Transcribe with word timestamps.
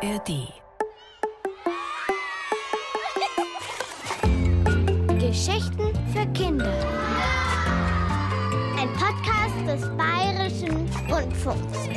ARD. 0.00 0.52
Geschichten 5.18 5.92
für 6.12 6.24
Kinder. 6.34 6.72
Ein 8.78 8.88
Podcast 8.92 9.66
des 9.66 9.96
Bayerischen 9.96 10.88
Rundfunks. 11.10 11.88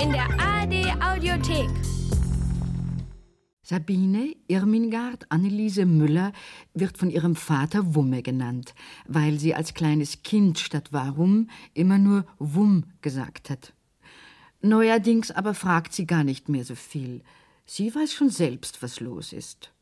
In 0.00 0.12
der 0.12 0.28
ARD 0.38 1.02
Audiothek. 1.02 1.68
Sabine 3.62 4.36
Irmingard 4.46 5.26
Anneliese 5.28 5.84
Müller 5.84 6.32
wird 6.74 6.96
von 6.96 7.10
ihrem 7.10 7.34
Vater 7.34 7.92
Wumme 7.96 8.22
genannt, 8.22 8.72
weil 9.08 9.40
sie 9.40 9.56
als 9.56 9.74
kleines 9.74 10.22
Kind 10.22 10.60
statt 10.60 10.92
Warum 10.92 11.50
immer 11.74 11.98
nur 11.98 12.24
Wumm 12.38 12.84
gesagt 13.02 13.50
hat. 13.50 13.72
Neuerdings 14.60 15.32
aber 15.32 15.54
fragt 15.54 15.92
sie 15.92 16.06
gar 16.06 16.22
nicht 16.22 16.48
mehr 16.48 16.64
so 16.64 16.76
viel. 16.76 17.24
Sie 17.70 17.94
weiß 17.94 18.14
schon 18.14 18.30
selbst, 18.30 18.82
was 18.82 18.98
los 19.00 19.34
ist. 19.34 19.72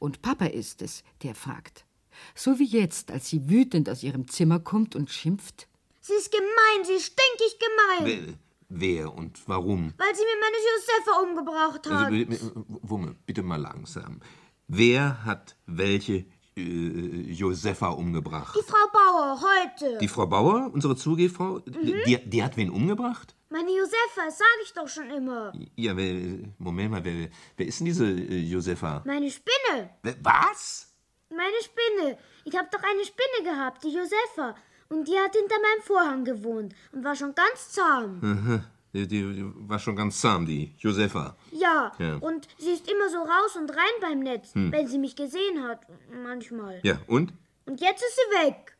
Und 0.00 0.20
Papa 0.20 0.46
ist 0.46 0.82
es, 0.82 1.04
der 1.22 1.36
fragt. 1.36 1.86
So 2.34 2.58
wie 2.58 2.66
jetzt, 2.66 3.12
als 3.12 3.28
sie 3.28 3.48
wütend 3.48 3.88
aus 3.88 4.02
ihrem 4.02 4.26
Zimmer 4.26 4.58
kommt 4.58 4.96
und 4.96 5.10
schimpft. 5.10 5.68
Sie 6.00 6.14
ist 6.14 6.32
gemein, 6.32 6.84
sie 6.84 6.94
ist 6.94 7.12
stinkig 7.12 7.58
gemein. 7.60 8.36
Wer, 8.68 9.04
wer 9.04 9.14
und 9.14 9.40
warum? 9.46 9.94
Weil 9.96 10.14
sie 10.16 10.22
mir 10.22 10.40
meine 10.40 10.56
Josefa 10.66 11.20
umgebracht 11.22 11.88
hat. 11.88 12.12
Also, 12.12 12.64
Wumme, 12.82 13.14
bitte 13.26 13.44
mal 13.44 13.60
langsam. 13.60 14.20
Wer 14.66 15.24
hat 15.24 15.56
welche 15.66 16.26
äh, 16.56 17.32
Josefa 17.32 17.88
umgebracht? 17.88 18.56
Die 18.58 18.64
Frau 18.64 18.88
Bauer, 18.92 19.40
heute. 19.40 19.98
Die 19.98 20.08
Frau 20.08 20.26
Bauer, 20.26 20.70
unsere 20.72 20.96
Zugehfrau? 20.96 21.60
Mhm. 21.66 22.02
Die, 22.06 22.18
die 22.30 22.42
hat 22.42 22.56
wen 22.56 22.70
umgebracht? 22.70 23.34
Meine 23.48 23.70
Josefa, 23.70 24.24
das 24.26 24.38
sag 24.38 24.46
ich 24.64 24.72
doch 24.72 24.88
schon 24.88 25.10
immer. 25.10 25.52
Ja, 25.76 25.96
wer, 25.96 26.38
Moment 26.58 26.90
mal, 26.90 27.04
wer, 27.04 27.28
wer 27.56 27.66
ist 27.66 27.78
denn 27.80 27.86
diese 27.86 28.06
äh, 28.06 28.38
Josefa? 28.38 29.02
Meine 29.04 29.30
Spinne. 29.30 29.90
Was? 30.22 30.92
Meine 31.30 31.56
Spinne. 31.62 32.18
Ich 32.44 32.56
hab 32.56 32.70
doch 32.70 32.82
eine 32.82 33.04
Spinne 33.04 33.50
gehabt, 33.50 33.84
die 33.84 33.92
Josefa. 33.92 34.54
Und 34.88 35.08
die 35.08 35.18
hat 35.18 35.34
hinter 35.34 35.56
meinem 35.56 35.82
Vorhang 35.82 36.24
gewohnt 36.24 36.74
und 36.92 37.04
war 37.04 37.16
schon 37.16 37.34
ganz 37.34 37.70
zahm. 37.72 38.20
Die, 38.20 38.60
die, 39.04 39.34
die 39.34 39.44
war 39.68 39.78
schon 39.78 39.96
ganz 39.96 40.20
zahm, 40.20 40.46
die 40.46 40.74
Josefa. 40.78 41.36
Ja, 41.52 41.92
Ja. 41.98 42.16
und 42.16 42.48
sie 42.58 42.70
ist 42.70 42.88
immer 42.90 43.08
so 43.10 43.18
raus 43.18 43.56
und 43.56 43.70
rein 43.70 43.96
beim 44.00 44.20
Netz, 44.20 44.52
wenn 44.54 44.86
sie 44.88 44.98
mich 44.98 45.16
gesehen 45.16 45.62
hat. 45.64 45.80
Manchmal. 46.22 46.80
Ja, 46.82 46.98
und? 47.06 47.32
Und 47.66 47.80
jetzt 47.80 48.02
ist 48.02 48.16
sie 48.16 48.46
weg. 48.46 48.72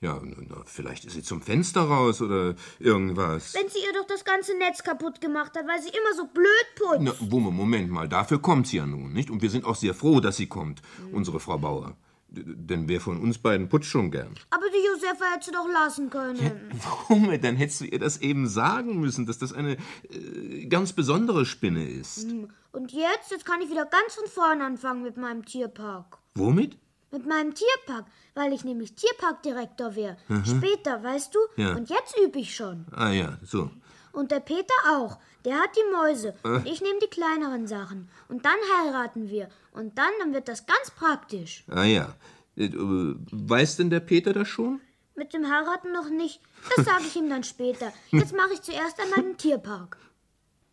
Ja, 0.00 0.20
na, 0.22 0.62
vielleicht 0.64 1.04
ist 1.04 1.14
sie 1.14 1.22
zum 1.24 1.42
Fenster 1.42 1.80
raus 1.82 2.22
oder 2.22 2.54
irgendwas. 2.78 3.52
Wenn 3.54 3.68
sie 3.68 3.80
ihr 3.80 3.92
doch 3.92 4.06
das 4.06 4.24
ganze 4.24 4.56
Netz 4.56 4.82
kaputt 4.84 5.20
gemacht 5.20 5.56
hat, 5.56 5.66
weil 5.66 5.82
sie 5.82 5.88
immer 5.88 6.14
so 6.16 6.26
blöd 6.26 6.66
putzt. 6.76 7.00
Na, 7.30 7.50
Moment 7.50 7.90
mal, 7.90 8.08
dafür 8.08 8.40
kommt 8.40 8.68
sie 8.68 8.76
ja 8.76 8.86
nun, 8.86 9.12
nicht? 9.12 9.28
Und 9.28 9.42
wir 9.42 9.50
sind 9.50 9.64
auch 9.64 9.74
sehr 9.74 9.94
froh, 9.94 10.20
dass 10.20 10.36
sie 10.36 10.46
kommt, 10.46 10.82
unsere 11.12 11.40
Frau 11.40 11.58
Bauer. 11.58 11.96
Denn 12.30 12.88
wer 12.88 13.00
von 13.00 13.18
uns 13.20 13.38
beiden 13.38 13.68
putzt 13.68 13.88
schon 13.88 14.10
gern. 14.10 14.34
Aber 14.50 14.66
die 14.68 14.86
Josefa 14.86 15.32
hätte 15.32 15.46
sie 15.46 15.50
doch 15.50 15.66
lassen 15.66 16.10
können. 16.10 16.70
Wumme, 17.08 17.38
dann 17.38 17.56
hättest 17.56 17.80
du 17.80 17.84
ihr 17.86 17.98
das 17.98 18.18
eben 18.20 18.46
sagen 18.46 19.00
müssen, 19.00 19.24
dass 19.24 19.38
das 19.38 19.54
eine 19.54 19.78
äh, 20.10 20.66
ganz 20.66 20.92
besondere 20.92 21.46
Spinne 21.46 21.88
ist. 21.88 22.26
Und 22.72 22.92
jetzt, 22.92 23.30
jetzt 23.30 23.46
kann 23.46 23.62
ich 23.62 23.70
wieder 23.70 23.86
ganz 23.86 24.14
von 24.14 24.26
vorn 24.26 24.60
anfangen 24.60 25.02
mit 25.02 25.16
meinem 25.16 25.44
Tierpark. 25.44 26.18
Womit? 26.34 26.76
Mit 27.10 27.26
meinem 27.26 27.54
Tierpark, 27.54 28.04
weil 28.34 28.52
ich 28.52 28.64
nämlich 28.64 28.94
Tierparkdirektor 28.94 29.96
wäre. 29.96 30.18
Später, 30.44 31.02
weißt 31.02 31.34
du? 31.34 31.38
Ja. 31.56 31.74
Und 31.74 31.88
jetzt 31.88 32.14
übe 32.22 32.38
ich 32.38 32.54
schon. 32.54 32.84
Ah 32.90 33.10
ja, 33.10 33.38
so. 33.42 33.70
Und 34.12 34.30
der 34.30 34.40
Peter 34.40 34.74
auch. 34.90 35.18
Der 35.44 35.56
hat 35.56 35.70
die 35.76 35.92
Mäuse. 35.92 36.34
Und 36.42 36.66
ich 36.66 36.80
nehme 36.80 36.98
die 37.00 37.08
kleineren 37.08 37.66
Sachen. 37.66 38.08
Und 38.28 38.44
dann 38.44 38.58
heiraten 38.76 39.28
wir. 39.28 39.48
Und 39.72 39.96
dann, 39.96 40.10
dann 40.18 40.34
wird 40.34 40.48
das 40.48 40.66
ganz 40.66 40.90
praktisch. 40.90 41.64
Ah 41.68 41.84
ja. 41.84 42.14
Äh, 42.56 42.66
äh, 42.66 43.16
weiß 43.30 43.76
denn 43.76 43.90
der 43.90 44.00
Peter 44.00 44.32
das 44.32 44.48
schon? 44.48 44.80
Mit 45.14 45.32
dem 45.32 45.50
Heiraten 45.50 45.92
noch 45.92 46.10
nicht. 46.10 46.40
Das 46.76 46.84
sage 46.84 47.04
ich 47.06 47.16
ihm 47.16 47.28
dann 47.28 47.44
später. 47.44 47.92
Jetzt 48.10 48.34
mache 48.36 48.54
ich 48.54 48.62
zuerst 48.62 49.00
einmal 49.00 49.22
den 49.22 49.36
Tierpark. 49.36 49.96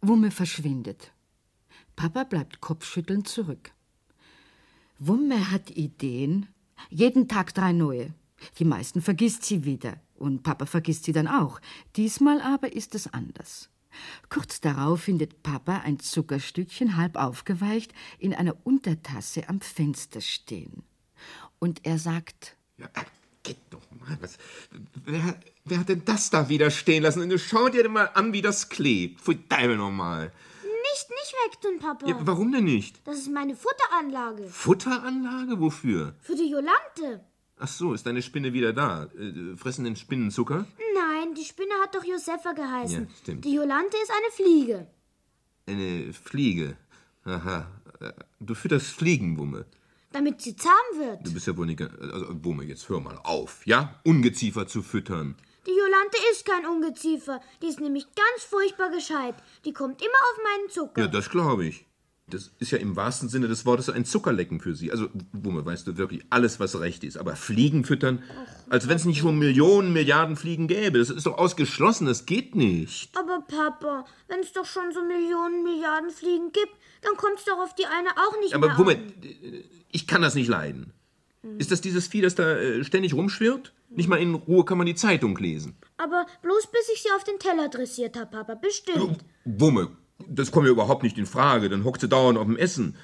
Wumme 0.02 0.32
verschwindet. 0.32 1.12
Papa 1.96 2.24
bleibt 2.24 2.62
kopfschüttelnd 2.62 3.28
zurück. 3.28 3.72
Wumme 5.00 5.52
hat 5.52 5.72
Ideen. 5.72 6.48
Jeden 6.90 7.28
Tag 7.28 7.54
drei 7.54 7.72
neue. 7.72 8.14
Die 8.60 8.66
meisten 8.66 9.02
vergisst 9.02 9.44
sie 9.44 9.66
wieder. 9.66 10.00
Und 10.16 10.44
Papa 10.44 10.66
vergisst 10.66 11.06
sie 11.06 11.12
dann 11.12 11.28
auch. 11.28 11.60
Diesmal 11.96 12.42
aber 12.42 12.74
ist 12.74 12.96
es 12.96 13.12
anders. 13.12 13.70
Kurz 14.30 14.62
darauf 14.62 15.02
findet 15.02 15.44
Papa 15.44 15.82
ein 15.86 16.00
Zuckerstückchen 16.00 16.98
halb 16.98 17.16
aufgeweicht 17.16 17.94
in 18.20 18.34
einer 18.34 18.56
Untertasse 18.64 19.48
am 19.50 19.62
Fenster 19.62 20.22
stehen. 20.22 20.84
Und 21.60 21.86
er 21.86 21.98
sagt, 22.00 22.58
Ja, 22.78 22.88
äh, 22.88 23.06
geht 23.44 23.58
doch 23.70 23.82
mal. 23.92 24.18
Was, 24.22 24.38
wer, 25.06 25.40
wer 25.64 25.80
hat 25.80 25.90
denn 25.90 26.04
das 26.06 26.30
da 26.30 26.50
wieder 26.50 26.72
stehen 26.72 27.04
lassen? 27.04 27.22
Und 27.22 27.40
schau 27.40 27.70
dir 27.70 27.88
mal 27.90 28.10
an, 28.14 28.34
wie 28.34 28.42
das 28.42 28.70
klebt. 28.70 29.22
Pfui 29.22 29.38
Deibel 29.48 29.78
nochmal. 29.78 30.32
Nicht, 30.64 31.10
nicht 31.10 31.36
wegtun, 31.46 31.80
Papa. 31.80 32.08
Ja, 32.08 32.18
warum 32.22 32.52
denn 32.52 32.64
nicht? 32.66 33.06
Das 33.06 33.18
ist 33.18 33.32
meine 33.32 33.56
Futteranlage. 33.56 34.48
Futteranlage? 34.50 35.60
Wofür? 35.60 36.16
Für 36.22 36.36
die 36.36 36.50
Jolante. 36.50 37.26
Ach 37.58 37.68
so, 37.68 37.94
ist 37.94 38.06
deine 38.06 38.22
Spinne 38.22 38.52
wieder 38.54 38.74
da? 38.74 39.06
Äh, 39.18 39.56
fressen 39.56 39.86
den 39.86 39.96
Spinnen 39.96 40.30
Zucker? 40.32 40.66
Nein, 40.94 41.34
die 41.36 41.46
Spinne 41.46 41.74
hat 41.82 41.96
doch 41.96 42.04
Josefa 42.04 42.52
geheißen. 42.54 43.04
Ja, 43.08 43.16
stimmt. 43.22 43.46
Die 43.46 43.54
Jolante 43.54 43.96
ist 44.04 44.12
eine 44.12 44.32
Fliege. 44.32 44.88
Eine 45.68 46.14
Fliege. 46.14 46.78
Aha. 47.24 47.68
Äh, 48.02 48.12
Du 48.40 48.54
fütterst 48.54 48.88
Fliegenwumme. 48.88 49.66
Damit 50.12 50.42
sie 50.42 50.56
zahm 50.56 50.72
wird. 50.98 51.26
Du 51.26 51.34
bist 51.34 51.48
ja 51.48 51.58
wohl 51.58 51.66
nicht. 51.66 51.82
Also, 51.82 52.44
Wumme, 52.44 52.64
jetzt 52.66 52.88
hör 52.90 53.00
mal 53.00 53.20
auf, 53.24 53.66
ja? 53.66 54.00
Ungeziefer 54.04 54.68
zu 54.68 54.82
füttern. 54.84 55.36
Die 55.66 55.72
Jolante 55.72 56.18
ist 56.32 56.46
kein 56.46 56.66
Ungeziefer. 56.66 57.42
Die 57.62 57.68
ist 57.68 57.80
nämlich 57.82 58.06
ganz 58.06 58.44
furchtbar 58.48 58.92
gescheit. 58.92 59.36
Die 59.66 59.74
kommt 59.74 60.02
immer 60.02 60.12
auf 60.12 60.40
meinen 60.44 60.70
Zucker. 60.70 61.02
Ja, 61.02 61.08
das 61.08 61.30
glaube 61.30 61.66
ich. 61.66 61.86
Das 62.28 62.52
ist 62.58 62.72
ja 62.72 62.80
im 62.80 62.96
wahrsten 62.96 63.30
Sinne 63.30 63.48
des 63.48 63.68
Wortes 63.68 63.88
ein 63.90 64.04
Zuckerlecken 64.04 64.60
für 64.60 64.74
sie. 64.74 64.92
Also, 64.92 65.10
Wumme, 65.32 65.64
weißt 65.64 65.86
du 65.86 65.96
wirklich 65.98 66.24
alles, 66.32 66.60
was 66.60 66.80
recht 66.80 67.04
ist. 67.04 67.18
Aber 67.18 67.36
Fliegen 67.36 67.84
füttern, 67.86 68.24
als 68.68 68.88
wenn 68.88 68.96
es 68.96 69.06
nicht 69.06 69.20
schon 69.20 69.38
Millionen, 69.38 69.94
Milliarden 69.94 70.36
Fliegen 70.36 70.68
gäbe. 70.68 70.98
Das 70.98 71.12
ist 71.12 71.28
doch 71.28 71.38
ausgeschlossen, 71.38 72.08
das 72.08 72.26
geht 72.26 72.56
nicht. 72.56 73.16
Aber 73.16 73.42
Papa, 73.48 74.06
wenn 74.28 74.40
es 74.40 74.54
doch 74.54 74.66
schon 74.66 74.92
so 74.92 75.04
Millionen, 75.04 75.64
Milliarden 75.64 76.10
Fliegen 76.10 76.52
gibt, 76.52 76.74
dann 77.04 77.16
kommt 77.16 77.38
es 77.38 77.46
doch 77.46 77.60
auf 77.60 77.76
die 77.76 77.86
eine 77.86 78.10
auch 78.18 78.40
nicht 78.40 78.56
Aber 78.56 78.70
mehr 78.70 78.78
Wumme, 78.80 78.92
an. 78.96 79.14
ich 79.92 80.08
kann 80.08 80.24
das 80.24 80.34
nicht 80.34 80.48
leiden. 80.48 80.94
Ist 81.60 81.72
das 81.72 81.80
dieses 81.82 82.08
Vieh, 82.08 82.22
das 82.22 82.34
da 82.34 82.58
äh, 82.58 82.84
ständig 82.84 83.14
rumschwirrt? 83.14 83.72
Nicht 83.90 84.10
mal 84.10 84.20
in 84.20 84.34
Ruhe 84.34 84.66
kann 84.66 84.80
man 84.80 84.88
die 84.88 84.96
Zeitung 84.96 85.38
lesen. 85.38 85.78
Aber 85.98 86.26
bloß 86.42 86.68
bis 86.72 86.90
ich 86.92 87.04
sie 87.04 87.10
auf 87.16 87.24
den 87.24 87.38
Teller 87.38 87.70
dressiert 87.70 88.18
habe, 88.18 88.32
Papa, 88.32 88.56
bestimmt. 88.56 89.24
Wumme, 89.46 89.96
das 90.28 90.52
kommt 90.52 90.66
ja 90.66 90.72
überhaupt 90.72 91.04
nicht 91.04 91.18
in 91.18 91.26
Frage. 91.26 91.70
Dann 91.70 91.84
hockt 91.84 92.02
sie 92.02 92.10
dauernd 92.10 92.38
auf 92.38 92.46
dem 92.46 92.58
Essen. 92.58 92.96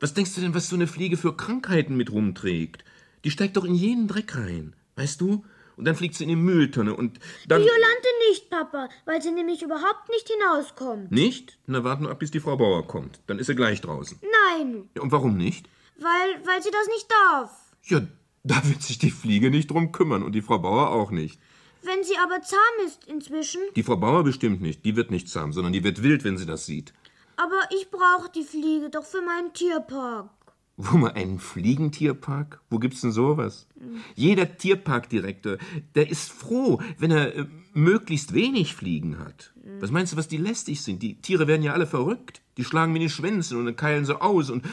Was 0.00 0.14
denkst 0.14 0.34
du 0.34 0.40
denn, 0.40 0.54
was 0.54 0.68
so 0.68 0.76
eine 0.76 0.86
Fliege 0.86 1.16
für 1.16 1.36
Krankheiten 1.36 1.96
mit 1.96 2.10
rumträgt? 2.10 2.84
Die 3.24 3.30
steigt 3.30 3.56
doch 3.56 3.64
in 3.64 3.74
jeden 3.74 4.08
Dreck 4.08 4.36
rein, 4.36 4.74
weißt 4.96 5.20
du? 5.20 5.44
Und 5.76 5.84
dann 5.86 5.94
fliegt 5.96 6.14
sie 6.16 6.24
in 6.24 6.28
die 6.28 6.36
Mülltonne 6.36 6.94
und 6.94 7.18
dann... 7.48 7.62
Die 7.62 7.66
Jolante 7.68 8.08
nicht, 8.28 8.50
Papa, 8.50 8.88
weil 9.06 9.22
sie 9.22 9.30
nämlich 9.30 9.62
überhaupt 9.62 10.08
nicht 10.10 10.28
hinauskommt. 10.28 11.10
Nicht? 11.10 11.58
Na, 11.66 11.82
warten 11.82 12.04
wir 12.04 12.10
ab, 12.10 12.18
bis 12.18 12.30
die 12.30 12.40
Frau 12.40 12.56
Bauer 12.56 12.86
kommt. 12.86 13.20
Dann 13.26 13.38
ist 13.38 13.46
sie 13.46 13.54
gleich 13.54 13.80
draußen. 13.80 14.18
Nein, 14.50 14.90
Ja, 14.94 15.02
und 15.02 15.12
warum 15.12 15.36
nicht? 15.36 15.68
weil, 15.98 16.46
weil 16.46 16.62
sie 16.62 16.70
das 16.70 16.86
nicht 16.88 17.08
darf. 17.10 17.50
Ja, 17.84 18.02
da 18.44 18.60
wird 18.68 18.82
sich 18.82 18.98
die 18.98 19.10
Fliege 19.10 19.50
nicht 19.50 19.70
drum 19.70 19.92
kümmern 19.92 20.22
und 20.22 20.32
die 20.32 20.42
Frau 20.42 20.58
Bauer 20.58 20.90
auch 20.90 21.10
nicht. 21.10 21.40
Wenn 21.82 22.04
sie 22.04 22.16
aber 22.16 22.42
zahm 22.42 22.86
ist 22.86 23.04
inzwischen. 23.06 23.60
Die 23.74 23.82
Frau 23.82 23.96
Bauer 23.96 24.24
bestimmt 24.24 24.60
nicht. 24.60 24.84
Die 24.84 24.96
wird 24.96 25.10
nicht 25.10 25.28
zahm, 25.28 25.52
sondern 25.52 25.72
die 25.72 25.84
wird 25.84 26.02
wild, 26.02 26.24
wenn 26.24 26.38
sie 26.38 26.46
das 26.46 26.66
sieht. 26.66 26.92
Aber 27.36 27.60
ich 27.74 27.90
brauche 27.90 28.30
die 28.30 28.44
Fliege 28.44 28.90
doch 28.90 29.04
für 29.04 29.22
meinen 29.22 29.52
Tierpark. 29.52 30.30
Wo 30.76 30.96
mal 30.96 31.12
einen 31.12 31.38
Fliegentierpark? 31.38 32.60
Wo 32.70 32.78
gibt's 32.78 33.02
denn 33.02 33.12
sowas? 33.12 33.66
Jeder 34.14 34.56
Tierparkdirektor, 34.56 35.58
der 35.94 36.10
ist 36.10 36.32
froh, 36.32 36.80
wenn 36.98 37.10
er 37.10 37.34
äh, 37.34 37.46
möglichst 37.74 38.32
wenig 38.32 38.74
Fliegen 38.74 39.18
hat. 39.18 39.52
Was 39.80 39.90
meinst 39.90 40.12
du, 40.12 40.16
was 40.16 40.28
die 40.28 40.38
lästig 40.38 40.82
sind? 40.82 41.02
Die 41.02 41.20
Tiere 41.20 41.46
werden 41.46 41.62
ja 41.62 41.72
alle 41.72 41.86
verrückt. 41.86 42.42
Die 42.56 42.64
schlagen 42.64 42.92
mit 42.92 43.02
den 43.02 43.10
Schwänzen 43.10 43.58
und 43.58 43.66
dann 43.66 43.76
keilen 43.76 44.04
sie 44.04 44.20
aus 44.20 44.50
und 44.50 44.64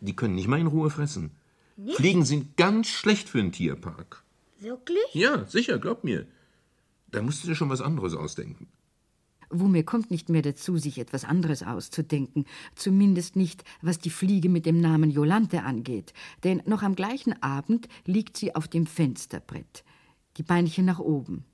die 0.00 0.16
können 0.16 0.34
nicht 0.34 0.48
mal 0.48 0.60
in 0.60 0.66
Ruhe 0.66 0.90
fressen. 0.90 1.32
Fliegen 1.94 2.24
sind 2.24 2.56
ganz 2.56 2.88
schlecht 2.88 3.28
für 3.28 3.38
einen 3.38 3.52
Tierpark. 3.52 4.22
Wirklich? 4.60 5.14
Ja, 5.14 5.44
sicher, 5.46 5.78
glaub 5.78 6.04
mir. 6.04 6.26
Da 7.10 7.22
musst 7.22 7.42
du 7.42 7.48
dir 7.48 7.54
schon 7.54 7.70
was 7.70 7.80
anderes 7.80 8.14
ausdenken. 8.14 8.68
Wumme 9.50 9.82
kommt 9.82 10.12
nicht 10.12 10.28
mehr 10.28 10.42
dazu, 10.42 10.78
sich 10.78 10.98
etwas 10.98 11.24
anderes 11.24 11.64
auszudenken, 11.64 12.44
zumindest 12.76 13.34
nicht, 13.34 13.64
was 13.82 13.98
die 13.98 14.10
Fliege 14.10 14.48
mit 14.48 14.64
dem 14.64 14.80
Namen 14.80 15.10
Jolante 15.10 15.64
angeht, 15.64 16.12
denn 16.44 16.62
noch 16.66 16.82
am 16.82 16.94
gleichen 16.94 17.42
Abend 17.42 17.88
liegt 18.04 18.36
sie 18.36 18.54
auf 18.54 18.68
dem 18.68 18.86
Fensterbrett, 18.86 19.82
die 20.36 20.44
Beinchen 20.44 20.84
nach 20.84 21.00
oben. 21.00 21.44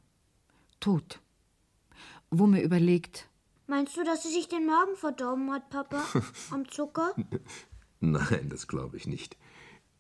Tot. 0.79 1.21
Wumme 2.31 2.63
überlegt, 2.63 3.29
Meinst 3.69 3.97
du, 3.97 4.05
dass 4.05 4.23
sie 4.23 4.33
sich 4.33 4.47
den 4.49 4.67
Magen 4.67 4.95
verdorben 4.95 5.51
hat, 5.51 5.71
Papa? 5.71 6.05
Am 6.51 6.69
Zucker? 6.71 7.15
Nein, 8.01 8.49
das 8.49 8.69
glaube 8.69 8.97
ich 8.97 9.09
nicht. 9.09 9.37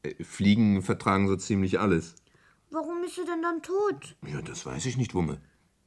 Äh, 0.02 0.22
Fliegen 0.22 0.82
vertragen 0.82 1.26
so 1.26 1.34
ziemlich 1.36 1.80
alles. 1.80 2.14
Warum 2.70 3.04
ist 3.04 3.14
sie 3.14 3.24
denn 3.24 3.42
dann 3.42 3.62
tot? 3.62 4.16
Ja, 4.26 4.42
das 4.42 4.66
weiß 4.66 4.86
ich 4.86 4.96
nicht, 4.96 5.14
Wumme. 5.14 5.40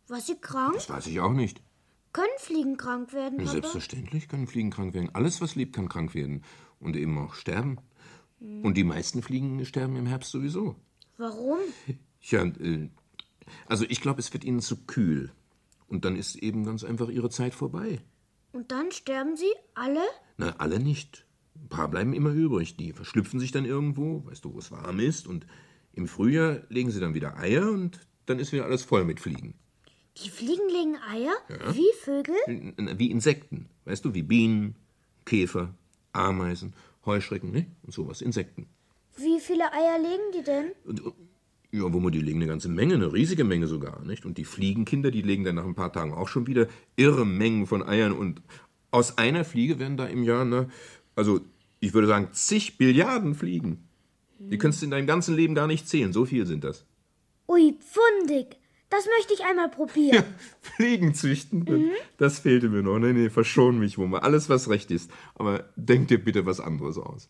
War 0.08 0.22
sie 0.22 0.40
krank? 0.40 0.74
Das 0.74 0.90
weiß 0.90 1.08
ich 1.08 1.20
auch 1.20 1.34
nicht. 1.34 1.62
Können 2.14 2.28
Fliegen 2.40 2.78
krank 2.78 3.14
werden, 3.14 3.38
Papa? 3.38 3.52
Selbstverständlich 3.52 4.28
können 4.28 4.48
Fliegen 4.48 4.72
krank 4.72 4.94
werden. 4.94 5.14
Alles, 5.14 5.42
was 5.42 5.56
lebt, 5.56 5.76
kann 5.76 5.90
krank 5.90 6.16
werden. 6.16 6.44
Und 6.80 6.96
eben 6.96 7.18
auch 7.20 7.36
sterben. 7.36 7.78
Und 8.40 8.76
die 8.76 8.86
meisten 8.86 9.22
Fliegen 9.22 9.64
sterben 9.66 9.98
im 9.98 10.06
Herbst 10.06 10.32
sowieso. 10.32 10.76
Warum? 11.18 11.60
Ja, 12.22 12.44
äh, 12.46 12.90
also 13.66 13.86
ich 13.88 14.02
glaube, 14.02 14.20
es 14.20 14.32
wird 14.34 14.44
ihnen 14.44 14.62
zu 14.62 14.86
kühl. 14.86 15.32
Und 15.88 16.06
dann 16.06 16.16
ist 16.16 16.36
eben 16.36 16.64
ganz 16.64 16.84
einfach 16.84 17.10
ihre 17.10 17.30
Zeit 17.30 17.54
vorbei. 17.54 18.00
Und 18.52 18.72
dann 18.72 18.92
sterben 18.92 19.36
sie 19.36 19.52
alle? 19.76 20.04
Na, 20.38 20.56
alle 20.58 20.80
nicht. 20.80 21.26
Ein 21.56 21.70
paar 21.70 21.90
bleiben 21.90 22.14
immer 22.14 22.32
übrig. 22.32 22.78
Die 22.78 22.94
verschlüpfen 22.94 23.40
sich 23.40 23.52
dann 23.52 23.66
irgendwo, 23.66 24.26
weißt 24.26 24.46
du, 24.46 24.54
wo 24.54 24.60
es 24.60 24.72
warm 24.72 25.00
ist. 25.00 25.28
Und 25.28 25.46
im 26.00 26.08
Frühjahr 26.08 26.62
legen 26.70 26.90
sie 26.90 27.00
dann 27.00 27.14
wieder 27.14 27.38
Eier 27.38 27.70
und 27.70 28.00
dann 28.26 28.40
ist 28.40 28.52
wieder 28.54 28.66
alles 28.66 28.84
voll 28.84 29.04
mit 29.04 29.20
Fliegen. 29.20 29.54
Die 30.24 30.30
Fliegen 30.30 30.68
legen 30.70 30.96
Eier? 31.12 31.34
Wie 31.74 31.92
Vögel? 32.02 32.36
Wie 32.98 33.12
Insekten, 33.12 33.68
weißt 33.86 34.04
du, 34.06 34.14
wie 34.14 34.24
Bienen, 34.24 34.76
Käfer, 35.26 35.76
Ameisen, 36.14 36.74
Heuschrecken, 37.06 37.52
ne? 37.52 37.68
Und 37.84 37.94
sowas, 37.94 38.22
Insekten. 38.22 38.68
Wie 39.18 39.40
viele 39.40 39.72
Eier 39.74 40.00
legen 40.00 40.32
die 40.34 40.44
denn? 40.44 40.72
Und, 40.86 41.02
ja, 41.72 41.94
wo 41.94 42.00
man 42.00 42.12
die 42.12 42.22
legen 42.22 42.40
eine 42.40 42.48
ganze 42.48 42.70
Menge, 42.70 42.96
eine 42.96 43.14
riesige 43.14 43.44
Menge 43.44 43.68
sogar, 43.68 44.04
nicht? 44.06 44.26
Und 44.26 44.38
die 44.38 44.46
Fliegenkinder, 44.46 45.12
die 45.12 45.22
legen 45.22 45.44
dann 45.44 45.56
nach 45.56 45.66
ein 45.66 45.76
paar 45.76 45.94
Tagen 45.94 46.14
auch 46.14 46.30
schon 46.30 46.48
wieder 46.48 46.68
irre 46.96 47.26
Mengen 47.26 47.68
von 47.68 47.84
Eiern. 47.84 48.14
Und 48.14 48.42
aus 48.92 49.18
einer 49.18 49.44
Fliege 49.44 49.80
werden 49.80 49.98
da 49.98 50.06
im 50.06 50.24
Jahr, 50.24 50.46
ne, 50.46 50.70
also 51.16 51.42
ich 51.82 51.94
würde 51.94 52.08
sagen, 52.08 52.30
zig 52.32 52.78
Billiarden 52.78 53.36
Fliegen. 53.36 53.89
Die 54.40 54.58
kannst 54.58 54.82
du 54.82 54.86
in 54.86 54.92
deinem 54.92 55.08
ganzen 55.08 55.36
Leben 55.36 55.54
gar 55.54 55.68
nicht 55.68 55.88
zählen, 55.88 56.14
so 56.14 56.26
viel 56.26 56.46
sind 56.46 56.64
das. 56.64 56.86
Ui, 57.48 57.78
pfundig. 57.80 58.58
Das 58.90 59.06
möchte 59.18 59.34
ich 59.34 59.44
einmal 59.46 59.70
probieren. 59.70 60.24
Fliegen 60.62 61.14
züchten, 61.14 61.92
das 62.18 62.40
fehlte 62.40 62.70
mir 62.70 62.82
noch. 62.82 62.98
Nee, 62.98 63.14
nee, 63.14 63.30
verschon 63.30 63.78
mich, 63.78 63.98
Wumme. 63.98 64.24
Alles, 64.24 64.50
was 64.50 64.70
recht 64.70 64.90
ist. 64.90 65.12
Aber 65.36 65.70
denk 65.76 66.08
dir 66.08 66.24
bitte 66.24 66.46
was 66.46 66.60
anderes 66.60 66.98
aus. 66.98 67.30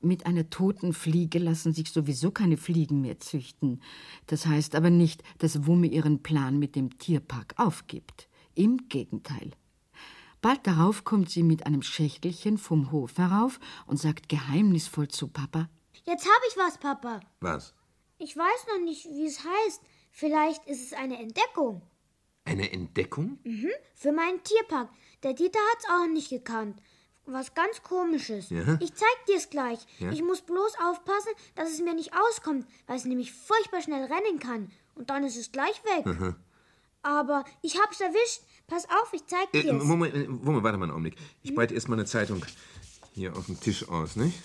Mit 0.00 0.26
einer 0.26 0.48
toten 0.50 0.92
Fliege 0.92 1.38
lassen 1.38 1.72
sich 1.72 1.90
sowieso 1.90 2.30
keine 2.30 2.56
Fliegen 2.56 3.00
mehr 3.00 3.18
züchten. 3.18 3.82
Das 4.26 4.46
heißt 4.46 4.74
aber 4.74 4.90
nicht, 4.90 5.22
dass 5.38 5.66
Wumme 5.66 5.86
ihren 5.86 6.22
Plan 6.22 6.58
mit 6.58 6.76
dem 6.76 6.98
Tierpark 6.98 7.54
aufgibt. 7.56 8.28
Im 8.54 8.88
Gegenteil. 8.88 9.52
Bald 10.40 10.66
darauf 10.66 11.04
kommt 11.04 11.30
sie 11.30 11.42
mit 11.42 11.66
einem 11.66 11.82
Schächtelchen 11.82 12.58
vom 12.58 12.92
Hof 12.92 13.18
herauf 13.18 13.58
und 13.86 13.98
sagt 13.98 14.28
geheimnisvoll 14.28 15.08
zu 15.08 15.28
Papa: 15.28 15.68
Jetzt 16.04 16.24
habe 16.24 16.44
ich 16.50 16.56
was, 16.56 16.78
Papa. 16.78 17.20
Was? 17.40 17.74
Ich 18.18 18.36
weiß 18.36 18.66
noch 18.72 18.80
nicht, 18.84 19.04
wie 19.06 19.26
es 19.26 19.40
heißt. 19.44 19.80
Vielleicht 20.10 20.66
ist 20.66 20.84
es 20.86 20.92
eine 20.92 21.18
Entdeckung. 21.20 21.82
Eine 22.44 22.72
Entdeckung? 22.72 23.38
Für 23.94 24.12
meinen 24.12 24.42
Tierpark. 24.42 24.88
Der 25.22 25.34
Dieter 25.34 25.58
hat's 25.72 25.84
auch 25.90 26.06
nicht 26.08 26.30
gekannt. 26.30 26.80
Was 27.26 27.52
ganz 27.54 27.82
komisches. 27.82 28.48
Ja? 28.48 28.78
Ich 28.80 28.94
zeig 28.94 29.26
dir's 29.28 29.50
gleich. 29.50 29.80
Ja? 29.98 30.10
Ich 30.10 30.22
muss 30.22 30.40
bloß 30.40 30.72
aufpassen, 30.82 31.32
dass 31.56 31.70
es 31.70 31.80
mir 31.80 31.92
nicht 31.94 32.12
auskommt, 32.14 32.66
weil 32.86 32.96
es 32.96 33.04
nämlich 33.04 33.32
furchtbar 33.32 33.82
schnell 33.82 34.04
rennen 34.04 34.38
kann. 34.38 34.70
Und 34.94 35.10
dann 35.10 35.24
ist 35.24 35.36
es 35.36 35.52
gleich 35.52 35.82
weg. 35.84 36.34
Aber 37.02 37.44
ich 37.62 37.78
hab's 37.80 38.00
erwischt. 38.00 38.40
Pass 38.66 38.86
auf, 38.86 39.12
ich 39.12 39.24
zeig 39.26 39.52
Äh, 39.52 39.62
dir's. 39.62 39.84
Moment, 39.84 40.14
äh, 40.14 40.26
Moment, 40.26 40.64
warte 40.64 40.78
mal 40.78 40.84
einen 40.84 40.92
Augenblick. 40.92 41.16
Ich 41.42 41.54
breite 41.54 41.74
erst 41.74 41.88
mal 41.88 41.96
eine 41.96 42.06
Zeitung 42.06 42.44
hier 43.12 43.36
auf 43.36 43.46
dem 43.46 43.60
Tisch 43.60 43.86
aus, 43.88 44.16
nicht? 44.16 44.38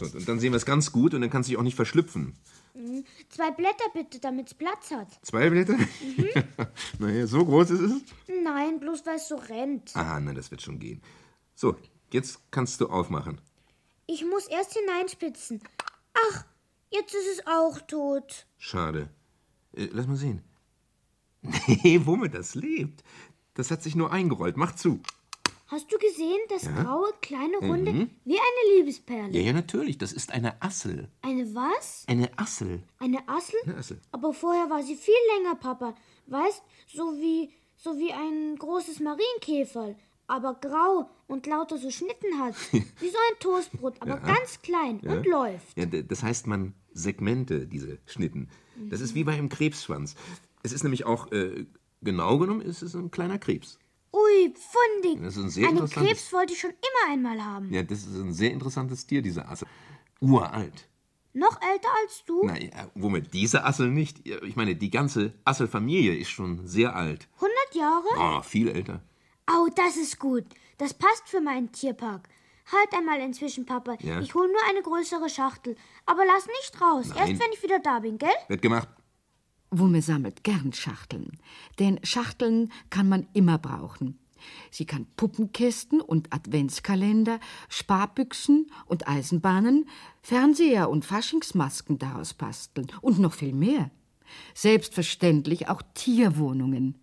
So, 0.00 0.16
und 0.16 0.28
dann 0.28 0.40
sehen 0.40 0.52
wir 0.52 0.56
es 0.56 0.66
ganz 0.66 0.92
gut 0.92 1.14
und 1.14 1.20
dann 1.20 1.30
kann 1.30 1.42
es 1.42 1.46
sich 1.46 1.56
auch 1.56 1.62
nicht 1.62 1.76
verschlüpfen. 1.76 2.34
Zwei 3.28 3.50
Blätter 3.50 3.84
bitte, 3.92 4.20
damit's 4.20 4.54
Platz 4.54 4.90
hat. 4.90 5.08
Zwei 5.22 5.50
Blätter? 5.50 5.76
naja, 6.98 7.26
so 7.26 7.44
groß 7.44 7.70
ist 7.70 7.80
es. 7.80 7.92
Nein, 8.42 8.80
bloß 8.80 9.04
weil 9.06 9.16
es 9.16 9.28
so 9.28 9.36
rennt. 9.36 9.94
Aha, 9.94 10.20
na, 10.20 10.32
das 10.32 10.50
wird 10.50 10.62
schon 10.62 10.78
gehen. 10.78 11.02
So, 11.54 11.76
jetzt 12.12 12.40
kannst 12.50 12.80
du 12.80 12.88
aufmachen. 12.88 13.40
Ich 14.06 14.24
muss 14.24 14.46
erst 14.46 14.74
hineinspitzen. 14.74 15.60
Ach, 16.14 16.44
jetzt 16.90 17.14
ist 17.14 17.38
es 17.38 17.46
auch 17.46 17.80
tot. 17.82 18.46
Schade. 18.58 19.10
Äh, 19.72 19.88
lass 19.92 20.06
mal 20.06 20.16
sehen. 20.16 20.42
Nee, 21.66 22.00
womit 22.04 22.34
das 22.34 22.54
lebt. 22.54 23.02
Das 23.54 23.70
hat 23.70 23.82
sich 23.82 23.94
nur 23.94 24.12
eingerollt. 24.12 24.56
Mach 24.56 24.74
zu. 24.74 25.00
Hast 25.70 25.92
du 25.92 25.98
gesehen, 25.98 26.40
das 26.48 26.62
graue, 26.62 27.12
kleine 27.22 27.58
Runde, 27.58 28.08
wie 28.24 28.38
eine 28.38 28.76
Liebesperle? 28.76 29.30
Ja, 29.30 29.40
ja, 29.40 29.52
natürlich. 29.52 29.98
Das 29.98 30.12
ist 30.12 30.32
eine 30.32 30.60
Assel. 30.60 31.08
Eine 31.22 31.54
was? 31.54 32.04
Eine 32.08 32.28
Assel. 32.36 32.82
Eine 32.98 33.28
Assel? 33.28 33.54
Eine 33.64 33.76
Assel. 33.76 34.00
Aber 34.10 34.32
vorher 34.32 34.68
war 34.68 34.82
sie 34.82 34.96
viel 34.96 35.14
länger, 35.36 35.54
Papa. 35.54 35.94
Weißt, 36.26 36.60
so 36.88 37.12
wie, 37.20 37.50
so 37.76 37.96
wie 37.98 38.12
ein 38.12 38.56
großes 38.58 38.98
Marienkäferl. 38.98 39.94
Aber 40.26 40.54
grau 40.54 41.08
und 41.28 41.46
lauter 41.46 41.78
so 41.78 41.90
Schnitten 41.90 42.38
hat. 42.38 42.54
Wie 42.72 43.08
so 43.08 43.18
ein 43.30 43.38
Toastbrot, 43.40 43.96
aber 44.00 44.20
ganz 44.20 44.62
klein 44.62 45.00
und 45.00 45.26
läuft. 45.26 45.76
Ja, 45.76 45.86
das 45.86 46.22
heißt 46.22 46.46
man 46.46 46.74
Segmente, 46.92 47.66
diese 47.66 47.98
Schnitten. 48.06 48.48
Das 48.90 49.00
ist 49.00 49.16
wie 49.16 49.24
bei 49.24 49.32
einem 49.32 49.48
Krebsschwanz. 49.48 50.14
Es 50.62 50.72
ist 50.72 50.84
nämlich 50.84 51.04
auch, 51.04 51.32
äh, 51.32 51.66
genau 52.00 52.38
genommen, 52.38 52.60
ist 52.60 52.82
es 52.82 52.94
ein 52.94 53.10
kleiner 53.10 53.38
Krebs. 53.40 53.78
Ui, 54.12 54.52
pfundig. 54.54 55.22
Das 55.22 55.36
ist 55.36 55.42
ein 55.44 55.50
sehr 55.50 55.68
Einen 55.68 55.78
interessantes- 55.78 56.08
Krebs 56.10 56.32
wollte 56.32 56.52
ich 56.52 56.60
schon 56.60 56.70
immer 56.70 57.12
einmal 57.12 57.44
haben. 57.44 57.72
Ja, 57.72 57.82
das 57.82 58.00
ist 58.00 58.14
ein 58.16 58.32
sehr 58.32 58.50
interessantes 58.50 59.06
Tier, 59.06 59.22
diese 59.22 59.46
Assel. 59.48 59.68
Uralt. 60.20 60.88
Noch 61.32 61.60
älter 61.62 61.88
als 62.02 62.24
du? 62.26 62.42
Na 62.44 62.58
ja, 62.58 62.70
womit 62.94 63.32
diese 63.32 63.64
Assel 63.64 63.88
nicht? 63.90 64.26
Ich 64.26 64.56
meine, 64.56 64.74
die 64.74 64.90
ganze 64.90 65.32
Asselfamilie 65.44 66.16
ist 66.16 66.30
schon 66.30 66.66
sehr 66.66 66.96
alt. 66.96 67.28
100 67.36 67.74
Jahre? 67.74 68.04
Oh, 68.18 68.42
viel 68.42 68.68
älter. 68.68 69.00
Au, 69.46 69.68
das 69.76 69.96
ist 69.96 70.18
gut. 70.18 70.44
Das 70.78 70.92
passt 70.94 71.28
für 71.28 71.40
meinen 71.40 71.70
Tierpark. 71.70 72.28
Halt 72.72 72.92
einmal 72.94 73.20
inzwischen, 73.20 73.64
Papa. 73.66 73.96
Ja? 74.00 74.20
Ich 74.20 74.34
hol 74.34 74.46
nur 74.46 74.60
eine 74.68 74.82
größere 74.82 75.28
Schachtel. 75.28 75.76
Aber 76.06 76.24
lass 76.24 76.46
nicht 76.46 76.80
raus. 76.80 77.06
Nein. 77.08 77.18
Erst 77.18 77.40
wenn 77.42 77.52
ich 77.52 77.62
wieder 77.62 77.78
da 77.80 78.00
bin, 78.00 78.18
gell? 78.18 78.28
Wird 78.48 78.62
gemacht. 78.62 78.88
Wumme 79.70 80.02
sammelt 80.02 80.42
gern 80.42 80.72
Schachteln, 80.72 81.38
denn 81.78 82.00
Schachteln 82.02 82.72
kann 82.90 83.08
man 83.08 83.26
immer 83.32 83.58
brauchen. 83.58 84.18
Sie 84.70 84.86
kann 84.86 85.06
Puppenkästen 85.16 86.00
und 86.00 86.32
Adventskalender, 86.32 87.40
Sparbüchsen 87.68 88.70
und 88.86 89.06
Eisenbahnen, 89.06 89.88
Fernseher 90.22 90.90
und 90.90 91.04
Faschingsmasken 91.04 91.98
daraus 91.98 92.34
basteln 92.34 92.88
und 93.00 93.18
noch 93.18 93.34
viel 93.34 93.52
mehr. 93.52 93.90
Selbstverständlich 94.54 95.68
auch 95.68 95.82
Tierwohnungen. 95.94 96.98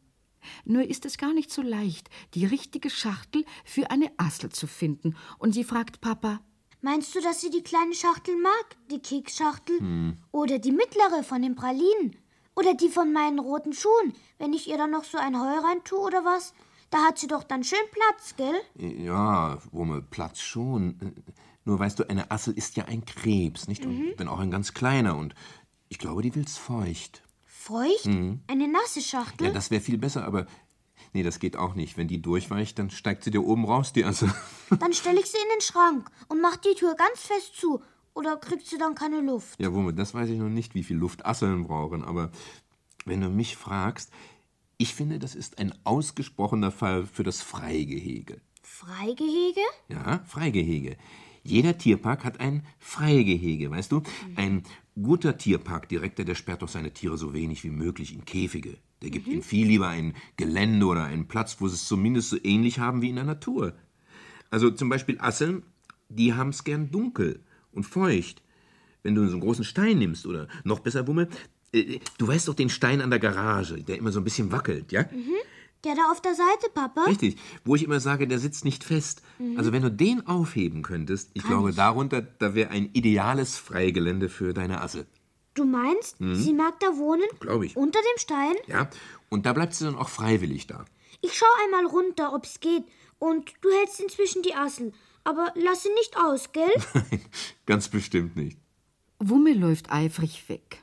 Nur 0.66 0.84
ist 0.84 1.06
es 1.06 1.18
gar 1.18 1.34
nicht 1.34 1.52
so 1.52 1.62
leicht, 1.62 2.10
die 2.34 2.46
richtige 2.46 2.90
Schachtel 2.90 3.46
für 3.66 3.92
eine 3.92 4.12
Assel 4.18 4.50
zu 4.50 4.66
finden. 4.66 5.16
Und 5.38 5.54
sie 5.54 5.64
fragt 5.64 6.02
Papa, 6.02 6.42
Meinst 6.82 7.16
du, 7.16 7.22
dass 7.22 7.42
sie 7.42 7.50
die 7.50 7.64
kleine 7.64 7.94
Schachtel 7.94 8.38
mag? 8.38 8.78
Die 8.92 9.00
Keksschachtel? 9.00 9.80
Hm. 9.80 10.18
Oder 10.32 10.60
die 10.60 10.72
mittlere 10.72 11.24
von 11.24 11.42
den 11.42 11.56
Pralinen? 11.56 12.16
Oder 12.58 12.74
die 12.74 12.90
von 12.90 13.14
meinen 13.14 13.38
roten 13.38 13.72
Schuhen? 13.72 14.16
Wenn 14.40 14.52
ich 14.52 14.68
ihr 14.68 14.78
dann 14.78 14.90
noch 14.90 15.04
so 15.04 15.20
ein 15.20 15.40
Heu 15.40 15.60
rein 15.60 15.84
tue 15.84 16.00
oder 16.00 16.26
was? 16.26 16.56
Da 16.90 17.04
hat 17.04 17.20
sie 17.20 17.28
doch 17.28 17.44
dann 17.44 17.64
schön 17.64 17.78
Platz, 17.92 18.36
gell? 18.36 18.56
Ja, 18.76 19.60
Wumme, 19.72 20.02
Platz 20.02 20.40
schon. 20.40 21.14
Nur 21.66 21.78
weißt 21.78 22.00
du, 22.00 22.10
eine 22.10 22.32
Assel 22.32 22.56
ist 22.56 22.76
ja 22.76 22.86
ein 22.86 23.06
Krebs, 23.06 23.68
nicht? 23.68 23.86
Und 23.86 24.14
wenn 24.18 24.28
auch 24.28 24.40
ein 24.40 24.50
ganz 24.50 24.74
kleiner. 24.74 25.18
Und 25.18 25.36
ich 25.88 26.00
glaube, 26.00 26.24
die 26.24 26.34
will's 26.34 26.58
feucht. 26.58 27.22
Feucht? 27.46 28.08
Eine 28.08 28.68
nasse 28.68 29.02
Schachtel? 29.02 29.44
Mhm. 29.44 29.48
Ja, 29.50 29.54
das 29.54 29.70
wäre 29.70 29.82
viel 29.82 30.00
besser, 30.00 30.26
aber. 30.26 30.48
Nee, 31.14 31.22
das 31.22 31.38
geht 31.38 31.58
auch 31.58 31.76
nicht. 31.76 31.96
Wenn 31.96 32.08
die 32.08 32.24
durchweicht, 32.24 32.80
dann 32.80 32.90
steigt 32.90 33.24
sie 33.24 33.32
dir 33.32 33.46
oben 33.46 33.66
raus, 33.66 33.94
die 33.94 34.04
Assel. 34.04 34.34
Dann 34.80 34.94
stelle 34.94 35.20
ich 35.20 35.28
sie 35.28 35.38
in 35.38 35.50
den 35.56 35.62
Schrank 35.62 36.10
und 36.28 36.42
mach 36.42 36.56
die 36.58 36.74
Tür 36.74 36.96
ganz 36.96 37.20
fest 37.20 37.56
zu. 37.56 37.84
Oder 38.18 38.36
kriegt 38.36 38.66
sie 38.66 38.80
dann 38.80 38.96
keine 38.96 39.22
Luft? 39.22 39.60
Ja, 39.60 39.72
womit, 39.72 40.00
das 40.00 40.16
weiß 40.16 40.28
ich 40.30 40.40
noch 40.40 40.50
nicht, 40.50 40.74
wie 40.74 40.82
viel 40.82 40.98
Luft 40.98 41.28
Asseln 41.28 41.66
brauchen, 41.66 42.04
aber 42.04 42.32
wenn 43.06 43.22
du 43.22 43.30
mich 43.30 43.56
fragst, 43.56 44.12
ich 44.80 44.96
finde, 44.96 45.20
das 45.20 45.36
ist 45.36 45.60
ein 45.60 45.72
ausgesprochener 45.84 46.72
Fall 46.72 47.06
für 47.06 47.22
das 47.22 47.44
Freigehege. 47.44 48.42
Freigehege? 48.64 49.62
Ja, 49.88 50.24
Freigehege. 50.26 50.98
Jeder 51.44 51.78
Tierpark 51.78 52.26
hat 52.26 52.40
ein 52.40 52.66
Freigehege, 52.80 53.70
weißt 53.70 53.92
du? 53.92 54.02
Ein 54.36 54.64
guter 55.00 55.38
Tierparkdirektor, 55.38 56.26
der 56.26 56.34
sperrt 56.34 56.64
doch 56.64 56.70
seine 56.70 56.92
Tiere 56.92 57.20
so 57.20 57.36
wenig 57.36 57.64
wie 57.64 57.70
möglich 57.70 58.16
in 58.16 58.26
Käfige. 58.26 58.80
Der 59.04 59.12
gibt 59.12 59.28
ihnen 59.28 59.44
viel 59.44 59.68
lieber 59.68 59.90
ein 59.90 60.16
Gelände 60.38 60.88
oder 60.88 61.04
einen 61.04 61.28
Platz, 61.28 61.58
wo 61.60 61.68
sie 61.68 61.76
es 61.76 61.86
zumindest 61.86 62.32
so 62.32 62.38
ähnlich 62.44 62.80
haben 62.80 63.04
wie 63.04 63.10
in 63.10 63.16
der 63.16 63.26
Natur. 63.26 63.76
Also 64.50 64.72
zum 64.72 64.90
Beispiel 64.90 65.20
Asseln, 65.22 65.62
die 66.10 66.34
haben's 66.34 66.64
gern 66.64 66.90
dunkel 66.90 67.44
und 67.78 67.84
feucht. 67.84 68.42
Wenn 69.04 69.16
du 69.16 69.26
so 69.26 69.32
einen 69.32 69.42
großen 69.42 69.64
Stein 69.64 70.00
nimmst 70.00 70.26
oder 70.26 70.50
noch 70.66 70.80
besser, 70.80 71.08
Wumme, 71.08 71.30
äh, 71.72 72.00
du 72.18 72.28
weißt 72.28 72.50
doch 72.50 72.56
den 72.56 72.70
Stein 72.70 73.00
an 73.00 73.10
der 73.10 73.20
Garage, 73.20 73.82
der 73.84 73.98
immer 73.98 74.12
so 74.12 74.20
ein 74.20 74.26
bisschen 74.26 74.52
wackelt, 74.52 74.92
ja? 74.92 75.06
Der 75.84 75.96
da 75.96 76.12
auf 76.12 76.22
der 76.22 76.34
Seite, 76.34 76.70
Papa? 76.74 77.06
Richtig, 77.06 77.38
wo 77.64 77.76
ich 77.76 77.84
immer 77.84 78.00
sage, 78.02 78.28
der 78.28 78.40
sitzt 78.40 78.66
nicht 78.66 78.84
fest. 78.84 79.22
Also 79.56 79.72
wenn 79.72 79.84
du 79.84 79.92
den 79.92 80.26
aufheben 80.26 80.82
könntest, 80.82 81.30
ich 81.36 81.44
glaube, 81.44 81.72
darunter, 81.72 82.22
da 82.22 82.56
wäre 82.56 82.72
ein 82.72 82.90
ideales 82.94 83.58
Freigelände 83.58 84.28
für 84.28 84.54
deine 84.54 84.82
Asse. 84.82 85.06
Du 85.54 85.66
meinst, 85.66 86.18
sie 86.20 86.54
mag 86.54 86.80
da 86.80 86.98
wohnen? 86.98 87.22
Mhm. 87.32 87.40
Glaub 87.40 87.64
ich. 87.64 87.78
Unter 87.78 88.00
dem 88.00 88.20
Stein? 88.20 88.56
Ja, 88.66 88.90
und 89.30 89.46
da 89.46 89.54
bleibt 89.54 89.76
sie 89.76 89.86
dann 89.86 89.96
auch 89.96 90.10
freiwillig 90.10 90.66
da. 90.68 90.84
Ich 91.22 91.34
schau 91.38 91.46
einmal 91.66 91.86
runter, 91.86 92.34
ob's 92.34 92.60
geht. 92.60 92.84
Und 93.20 93.54
du 93.62 93.70
hältst 93.72 94.00
inzwischen 94.00 94.42
die 94.44 94.54
Assel. 94.56 94.94
Aber 95.28 95.52
lass 95.56 95.84
sie 95.84 95.94
nicht 95.96 96.16
aus, 96.16 96.54
gell? 96.54 96.72
Nein, 96.94 97.22
ganz 97.66 97.90
bestimmt 97.90 98.38
nicht. 98.38 98.58
Wumme 99.20 99.52
läuft 99.52 99.92
eifrig 99.92 100.48
weg. 100.48 100.82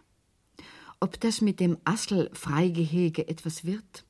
Ob 1.00 1.18
das 1.18 1.40
mit 1.40 1.60
dem 1.60 1.78
Assel-Freigehege 1.86 3.26
etwas 3.26 3.64
wird? 3.64 4.04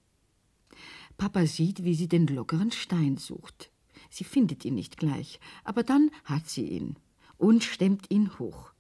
Papa 1.19 1.47
sieht, 1.47 1.85
wie 1.85 1.95
sie 1.95 2.09
den 2.09 2.27
lockeren 2.27 2.73
Stein 2.73 3.17
sucht. 3.17 3.71
Sie 4.11 4.25
findet 4.25 4.65
ihn 4.65 4.75
nicht 4.75 4.97
gleich, 4.97 5.39
aber 5.63 5.85
dann 5.85 6.11
hat 6.25 6.49
sie 6.49 6.67
ihn 6.67 6.97
und 7.37 7.63
stemmt 7.63 8.11
ihn 8.11 8.37
hoch 8.41 8.73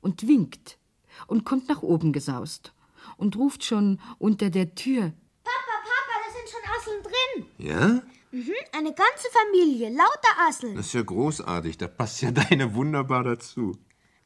und 0.00 0.26
winkt 0.26 0.78
und 1.26 1.44
kommt 1.44 1.68
nach 1.68 1.82
oben 1.82 2.14
gesaust 2.14 2.72
und 3.18 3.36
ruft 3.36 3.64
schon 3.64 4.00
unter 4.18 4.48
der 4.48 4.74
Tür. 4.74 5.12
Papa, 5.44 5.76
Papa, 5.82 6.14
da 6.24 6.32
sind 6.32 6.48
schon 6.48 6.70
Asseln 6.74 7.02
drin. 7.02 7.66
Ja? 7.68 8.02
Mhm, 8.32 8.52
eine 8.72 8.94
ganze 8.94 9.28
Familie, 9.30 9.90
lauter 9.90 10.48
Asseln. 10.48 10.74
Das 10.74 10.86
ist 10.86 10.94
ja 10.94 11.02
großartig. 11.02 11.76
Da 11.76 11.86
passt 11.86 12.22
ja 12.22 12.30
deine 12.32 12.74
wunderbar 12.74 13.24
dazu. 13.24 13.76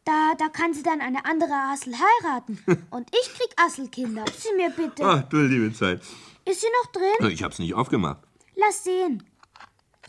Da, 0.04 0.34
da 0.38 0.48
kann 0.48 0.72
sie 0.72 0.84
dann 0.84 1.00
eine 1.00 1.24
andere 1.24 1.52
Assel 1.52 1.92
heiraten. 1.92 2.58
Und 2.90 3.08
ich 3.10 3.34
krieg 3.34 3.50
Asselkinder. 3.56 4.24
Sie 4.38 4.54
mir 4.56 4.70
bitte. 4.70 5.04
Ach, 5.04 5.22
du 5.24 5.38
liebe 5.38 5.72
Zeit. 5.72 6.00
Ist 6.44 6.60
sie 6.60 6.68
noch 6.82 6.92
drin? 6.92 7.30
Ich 7.32 7.42
hab's 7.42 7.58
nicht 7.58 7.74
aufgemacht. 7.74 8.22
Lass 8.54 8.84
sehen. 8.84 9.24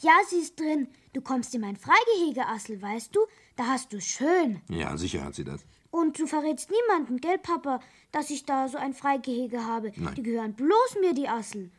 Ja, 0.01 0.13
sie 0.30 0.38
ist 0.42 0.60
drin. 0.60 0.88
Du 1.13 1.22
kommst 1.22 1.56
in 1.56 1.62
mein 1.62 1.75
Freigehege, 1.75 2.46
Assel, 2.46 2.80
weißt 2.80 3.16
du? 3.16 3.22
Da 3.56 3.66
hast 3.66 3.92
du's 3.92 4.06
schön. 4.06 4.62
Ja, 4.70 4.96
sicher 4.96 5.24
hat 5.24 5.34
sie 5.34 5.44
das. 5.44 5.66
Und 5.89 6.20
du 6.20 6.27
verrätst 6.27 6.70
niemanden, 6.70 7.18
gell, 7.18 7.39
Papa, 7.39 7.80
dass 8.12 8.30
ich 8.30 8.46
da 8.46 8.68
so 8.68 8.77
ein 8.77 8.94
Freigehege 8.94 9.66
habe. 9.66 9.92
Nein. 9.96 10.13
Die 10.13 10.22
gehören 10.22 10.54
bloß 10.54 10.98
mir, 11.01 11.16
die 11.16 11.27
Asseln. 11.27 11.72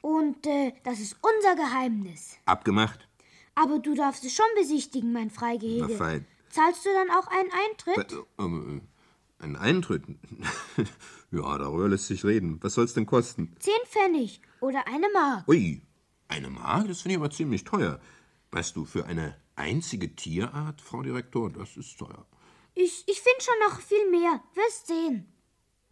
Und 0.00 0.46
äh, 0.46 0.72
das 0.84 1.00
ist 1.00 1.16
unser 1.22 1.56
Geheimnis. 1.56 2.36
Abgemacht. 2.44 3.08
Aber 3.54 3.78
du 3.78 3.94
darfst 3.94 4.24
es 4.24 4.34
schon 4.34 4.46
besichtigen, 4.56 5.12
mein 5.12 5.30
Freigehege. 5.30 5.86
Na 5.90 5.96
fein. 5.96 6.26
Zahlst 6.50 6.84
du 6.84 6.90
dann 6.92 7.10
auch 7.10 7.26
einen 7.26 7.50
Eintritt? 7.50 8.12
Äh, 8.12 8.42
ähm, 8.42 8.82
äh, 9.40 9.44
ein 9.44 9.56
Eintritt? 9.56 10.04
ja, 11.30 11.58
darüber 11.58 11.88
lässt 11.88 12.06
sich 12.06 12.24
reden. 12.24 12.58
Was 12.62 12.74
soll's 12.74 12.94
denn 12.94 13.06
kosten? 13.06 13.54
Zehn 13.58 13.74
Pfennig 13.86 14.40
oder 14.60 14.86
eine 14.86 15.08
Mark. 15.12 15.48
Ui, 15.48 15.82
eine 16.28 16.50
Mark? 16.50 16.88
Das 16.88 17.02
finde 17.02 17.14
ich 17.14 17.20
aber 17.20 17.30
ziemlich 17.30 17.64
teuer. 17.64 18.00
Weißt 18.50 18.76
du, 18.76 18.84
für 18.84 19.06
eine 19.06 19.36
einzige 19.56 20.14
Tierart, 20.14 20.80
Frau 20.80 21.02
Direktor, 21.02 21.50
das 21.50 21.76
ist 21.76 21.98
teuer. 21.98 22.26
Ich, 22.74 23.04
ich 23.06 23.20
finde 23.20 23.40
schon 23.42 23.58
noch 23.68 23.80
viel 23.80 24.10
mehr. 24.10 24.40
Wirst 24.54 24.86
sehen. 24.86 25.32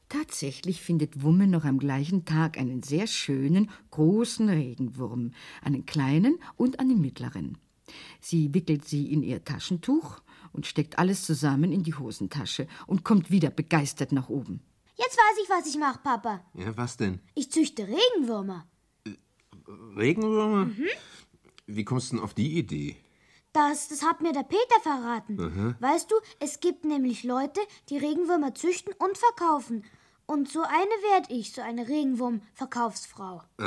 Tatsächlich 0.09 0.83
findet 0.83 1.23
Wumme 1.23 1.49
noch 1.49 1.65
am 1.65 1.79
gleichen 1.79 2.25
Tag 2.25 2.59
einen 2.59 2.83
sehr 2.83 3.07
schönen, 3.07 3.71
großen 3.91 4.49
Regenwurm, 4.49 5.33
einen 5.63 5.85
kleinen 5.85 6.39
und 6.57 6.79
einen 6.79 7.01
mittleren. 7.01 7.59
Sie 8.21 8.55
wickelt 8.55 8.87
sie 8.87 9.13
in 9.13 9.23
ihr 9.23 9.45
Taschentuch 9.45 10.21
und 10.53 10.67
steckt 10.67 10.99
alles 10.99 11.25
zusammen 11.25 11.73
in 11.73 11.83
die 11.83 11.95
Hosentasche 11.95 12.67
und 12.87 13.05
kommt 13.05 13.31
wieder 13.31 13.51
begeistert 13.51 14.13
nach 14.13 14.29
oben. 14.29 14.61
Jetzt 14.97 15.17
weiß 15.17 15.39
ich, 15.43 15.51
was 15.51 15.67
ich 15.67 15.79
mache, 15.79 16.01
Papa. 16.03 16.45
Ja, 16.55 16.77
was 16.77 16.97
denn? 16.97 17.21
Ich 17.35 17.51
züchte 17.51 17.87
Regenwürmer. 17.87 18.67
Regenwürmer? 19.97 20.71
Wie 21.67 21.85
kommst 21.85 22.13
du 22.13 22.17
denn 22.17 22.25
auf 22.25 22.33
die 22.33 22.59
Idee? 22.59 22.97
Das, 23.53 23.89
das 23.89 24.03
hat 24.03 24.21
mir 24.21 24.33
der 24.33 24.43
Peter 24.43 24.81
verraten. 24.83 25.77
Weißt 25.81 26.11
du, 26.11 26.15
es 26.41 26.61
gibt 26.61 26.85
nämlich 26.85 27.25
Leute, 27.25 27.61
die 27.89 27.97
Regenwürmer 27.97 28.55
züchten 28.55 28.93
und 28.99 29.17
verkaufen. 29.17 29.83
Und 30.27 30.49
so 30.51 30.63
eine 30.63 30.97
werd 31.13 31.31
ich, 31.31 31.53
so 31.53 31.63
eine 31.63 31.87
Regenwurm-Verkaufsfrau. 31.89 33.43
Äh, 33.59 33.67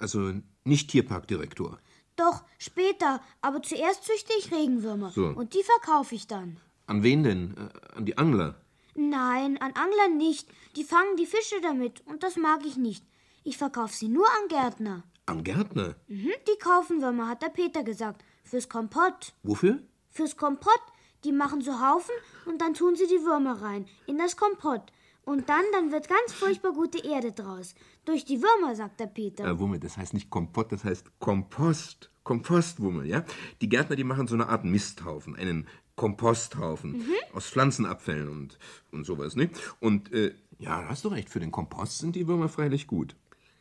Also 0.00 0.32
nicht 0.64 0.90
Tierparkdirektor. 0.90 1.78
Doch, 2.16 2.44
später, 2.58 3.20
aber 3.40 3.62
zuerst 3.62 4.04
züchte 4.04 4.32
ich 4.38 4.52
Regenwürmer. 4.52 5.10
So. 5.10 5.26
Und 5.26 5.54
die 5.54 5.62
verkaufe 5.62 6.14
ich 6.14 6.26
dann. 6.26 6.58
An 6.86 7.02
wen 7.02 7.22
denn? 7.24 7.54
An 7.94 8.06
die 8.06 8.16
Angler? 8.16 8.54
Nein, 8.94 9.58
an 9.60 9.72
Anglern 9.72 10.16
nicht. 10.16 10.48
Die 10.76 10.84
fangen 10.84 11.16
die 11.16 11.26
Fische 11.26 11.60
damit 11.60 12.00
und 12.06 12.22
das 12.22 12.36
mag 12.36 12.64
ich 12.64 12.76
nicht. 12.76 13.04
Ich 13.44 13.58
verkaufe 13.58 13.94
sie 13.94 14.08
nur 14.08 14.26
an 14.26 14.48
Gärtner. 14.48 15.02
Am 15.26 15.42
Gärtner? 15.44 15.96
Mhm, 16.08 16.30
die 16.48 16.58
kaufen 16.58 17.02
Würmer, 17.02 17.28
hat 17.28 17.42
der 17.42 17.48
Peter 17.50 17.82
gesagt. 17.82 18.24
Fürs 18.44 18.68
Kompott. 18.68 19.34
Wofür? 19.42 19.80
Fürs 20.10 20.36
Kompott. 20.36 20.80
Die 21.24 21.32
machen 21.32 21.60
so 21.60 21.80
Haufen 21.80 22.14
und 22.46 22.60
dann 22.60 22.74
tun 22.74 22.94
sie 22.94 23.08
die 23.08 23.24
Würmer 23.24 23.60
rein. 23.60 23.86
In 24.06 24.18
das 24.18 24.36
Kompott. 24.36 24.92
Und 25.26 25.48
dann, 25.48 25.64
dann 25.72 25.90
wird 25.90 26.08
ganz 26.08 26.32
furchtbar 26.32 26.72
gute 26.72 26.98
Erde 27.04 27.32
draus. 27.32 27.74
Durch 28.04 28.24
die 28.24 28.40
Würmer, 28.40 28.76
sagt 28.76 29.00
der 29.00 29.08
Peter. 29.08 29.44
Äh, 29.44 29.58
Wumme, 29.58 29.80
das 29.80 29.96
heißt 29.96 30.14
nicht 30.14 30.30
Kompott, 30.30 30.70
das 30.70 30.84
heißt 30.84 31.18
Kompost. 31.18 32.10
Kompostwumme, 32.22 33.04
ja? 33.06 33.24
Die 33.60 33.68
Gärtner, 33.68 33.96
die 33.96 34.04
machen 34.04 34.26
so 34.26 34.34
eine 34.34 34.48
Art 34.48 34.64
Misthaufen, 34.64 35.36
einen 35.36 35.68
Komposthaufen 35.94 37.04
aus 37.32 37.48
Pflanzenabfällen 37.48 38.28
und, 38.28 38.58
und 38.90 39.04
sowas, 39.04 39.36
ne? 39.36 39.48
Und, 39.80 40.12
äh, 40.12 40.34
ja, 40.58 40.88
hast 40.88 41.04
du 41.04 41.08
recht, 41.08 41.30
für 41.30 41.40
den 41.40 41.52
Kompost 41.52 41.98
sind 41.98 42.16
die 42.16 42.26
Würmer 42.26 42.48
freilich 42.48 42.86
gut. 42.86 43.14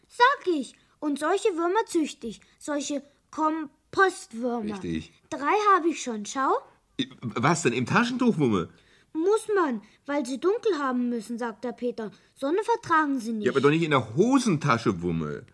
Sag 0.08 0.48
ich. 0.48 0.76
Und 1.00 1.20
solche 1.20 1.50
Würmer 1.50 1.86
züchte 1.88 2.28
ich. 2.28 2.42
Solche 2.58 3.04
Kompostwürmer. 3.32 4.74
Richtig. 4.74 5.14
Drei 5.30 5.56
habe 5.76 5.90
ich 5.90 6.02
schon, 6.02 6.26
schau. 6.26 6.52
Was 7.22 7.64
denn, 7.64 7.74
im 7.74 7.86
Taschentuch, 7.86 8.38
Wumme? 8.38 8.70
Muss 9.36 9.54
man, 9.54 9.82
weil 10.06 10.26
sie 10.26 10.40
dunkel 10.40 10.78
haben 10.80 11.10
müssen, 11.10 11.38
sagt 11.38 11.66
der 11.66 11.74
Peter. 11.74 12.10
Sonne 12.36 12.60
vertragen 12.64 13.20
sie 13.20 13.34
nicht. 13.34 13.46
Ja, 13.46 13.52
aber 13.52 13.60
doch 13.60 13.70
nicht 13.70 13.84
in 13.84 13.92
der 13.92 14.16
Hosentasche, 14.16 15.02
Wumme. 15.02 15.46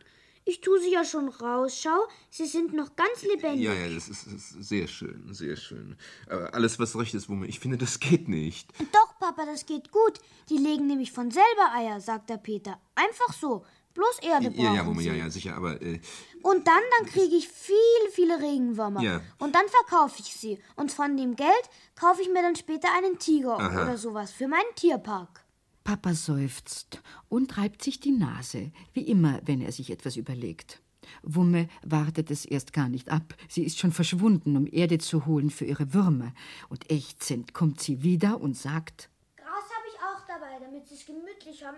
ich 0.45 0.61
tue 0.61 0.79
sie 0.79 0.91
ja 0.91 1.03
schon 1.03 1.29
raus, 1.29 1.79
schau. 1.81 2.07
Sie 2.29 2.45
sind 2.45 2.73
noch 2.73 2.95
ganz 2.95 3.23
lebendig. 3.23 3.61
Ja, 3.61 3.73
ja, 3.73 3.89
das 3.91 4.07
ist, 4.07 4.27
das 4.27 4.33
ist 4.33 4.63
sehr 4.69 4.87
schön, 4.87 5.33
sehr 5.33 5.55
schön. 5.55 5.95
Aber 6.29 6.53
alles, 6.53 6.77
was 6.77 6.95
recht 6.95 7.15
ist, 7.15 7.27
Wumme, 7.27 7.47
ich 7.47 7.59
finde, 7.59 7.77
das 7.77 7.99
geht 7.99 8.27
nicht. 8.27 8.69
Doch, 8.91 9.17
Papa, 9.19 9.45
das 9.47 9.65
geht 9.65 9.91
gut. 9.91 10.19
Die 10.49 10.57
legen 10.57 10.85
nämlich 10.85 11.11
von 11.11 11.31
selber 11.31 11.73
Eier, 11.75 11.99
sagt 12.01 12.29
der 12.29 12.37
Peter. 12.37 12.79
Einfach 12.93 13.33
so. 13.33 13.65
Bloß 13.93 14.19
Erde 14.21 14.51
brauchen 14.51 14.63
Ja, 14.63 14.75
ja, 14.75 14.85
Wumme, 14.85 15.01
sie. 15.01 15.07
ja, 15.07 15.13
ja, 15.13 15.29
sicher, 15.29 15.55
aber, 15.55 15.81
äh, 15.81 15.99
Und 16.43 16.67
dann, 16.67 16.81
dann 16.97 17.09
kriege 17.09 17.35
ich 17.35 17.47
viele, 17.47 18.11
viele 18.11 18.39
Regenwürmer. 18.41 19.01
Ja. 19.01 19.21
Und 19.39 19.53
dann 19.53 19.65
verkaufe 19.67 20.19
ich 20.19 20.33
sie. 20.33 20.59
Und 20.75 20.91
von 20.91 21.17
dem 21.17 21.35
Geld 21.35 21.69
kaufe 21.95 22.21
ich 22.21 22.29
mir 22.29 22.41
dann 22.41 22.55
später 22.55 22.87
einen 22.97 23.19
Tiger 23.19 23.57
oder 23.57 23.97
sowas 23.97 24.31
für 24.31 24.47
meinen 24.47 24.75
Tierpark. 24.75 25.43
Papa 25.83 26.13
seufzt 26.13 27.01
und 27.27 27.57
reibt 27.57 27.83
sich 27.83 27.99
die 27.99 28.11
Nase, 28.11 28.71
wie 28.93 29.01
immer, 29.01 29.41
wenn 29.45 29.61
er 29.61 29.71
sich 29.71 29.89
etwas 29.89 30.15
überlegt. 30.15 30.81
Wumme 31.23 31.67
wartet 31.83 32.31
es 32.31 32.45
erst 32.45 32.71
gar 32.71 32.87
nicht 32.87 33.09
ab. 33.09 33.33
Sie 33.49 33.63
ist 33.63 33.79
schon 33.79 33.91
verschwunden, 33.91 34.55
um 34.55 34.67
Erde 34.71 34.99
zu 34.99 35.25
holen 35.25 35.49
für 35.49 35.65
ihre 35.65 35.93
Würmer. 35.93 36.33
Und 36.69 36.89
ächzend 36.91 37.53
kommt 37.53 37.81
sie 37.81 38.03
wieder 38.03 38.39
und 38.39 38.55
sagt: 38.55 39.09
Gras 39.35 39.47
habe 39.47 39.87
ich 39.89 39.99
auch 39.99 40.25
dabei, 40.27 40.59
damit 40.63 40.87
sie 40.87 40.95
es 40.95 41.05
gemütlich 41.05 41.63
haben. 41.65 41.77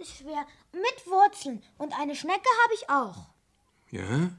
Ist 0.00 0.16
schwer. 0.16 0.46
Mit 0.72 1.06
Wurzeln. 1.06 1.62
Und 1.78 1.98
eine 1.98 2.14
Schnecke 2.14 2.48
habe 2.64 2.74
ich 2.74 2.88
auch. 2.90 3.26
ja? 3.90 4.30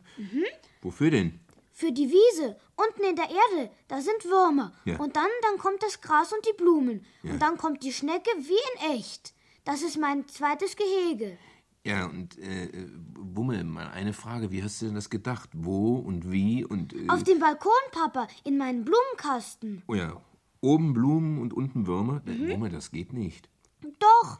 Wofür 0.82 1.12
denn? 1.12 1.40
Für 1.74 1.92
die 1.92 2.10
Wiese, 2.10 2.58
unten 2.76 3.04
in 3.04 3.16
der 3.16 3.30
Erde, 3.30 3.72
da 3.88 4.02
sind 4.02 4.26
Würmer. 4.26 4.74
Ja. 4.86 4.98
Und 5.00 5.16
dann, 5.16 5.30
dann 5.44 5.58
kommt 5.58 5.82
das 5.82 6.02
Gras 6.02 6.32
und 6.34 6.46
die 6.46 6.56
Blumen. 6.58 7.06
Ja. 7.24 7.32
Und 7.34 7.42
dann 7.42 7.58
kommt 7.58 7.84
die 7.84 7.94
Schnecke 7.94 8.30
wie 8.38 8.90
in 8.92 8.98
echt. 8.98 9.34
Das 9.64 9.82
ist 9.82 9.98
mein 9.98 10.28
zweites 10.28 10.76
Gehege. 10.76 11.38
Ja, 11.84 12.06
und, 12.06 12.38
äh, 12.38 12.66
äh, 12.66 12.90
Wumme, 13.16 13.64
mal 13.64 13.88
eine 13.90 14.14
Frage, 14.14 14.52
wie 14.52 14.62
hast 14.64 14.82
du 14.82 14.86
denn 14.88 14.96
das 14.96 15.10
gedacht? 15.10 15.50
Wo 15.54 15.96
und 15.98 16.32
wie 16.32 16.64
und, 16.66 16.94
äh, 16.94 17.08
Auf 17.08 17.24
dem 17.24 17.40
Balkon, 17.40 17.72
Papa, 17.92 18.28
in 18.44 18.58
meinen 18.58 18.84
Blumenkasten. 18.86 19.82
oh 19.88 19.96
ja, 19.96 20.22
oben 20.62 20.94
Blumen 20.94 21.40
und 21.40 21.54
unten 21.54 21.88
Würmer? 21.88 22.22
Mhm. 22.26 22.50
Äh, 22.50 22.54
Wumme, 22.54 22.70
das 22.70 22.92
geht 22.92 23.14
nicht. 23.14 23.50
Doch, 23.98 24.40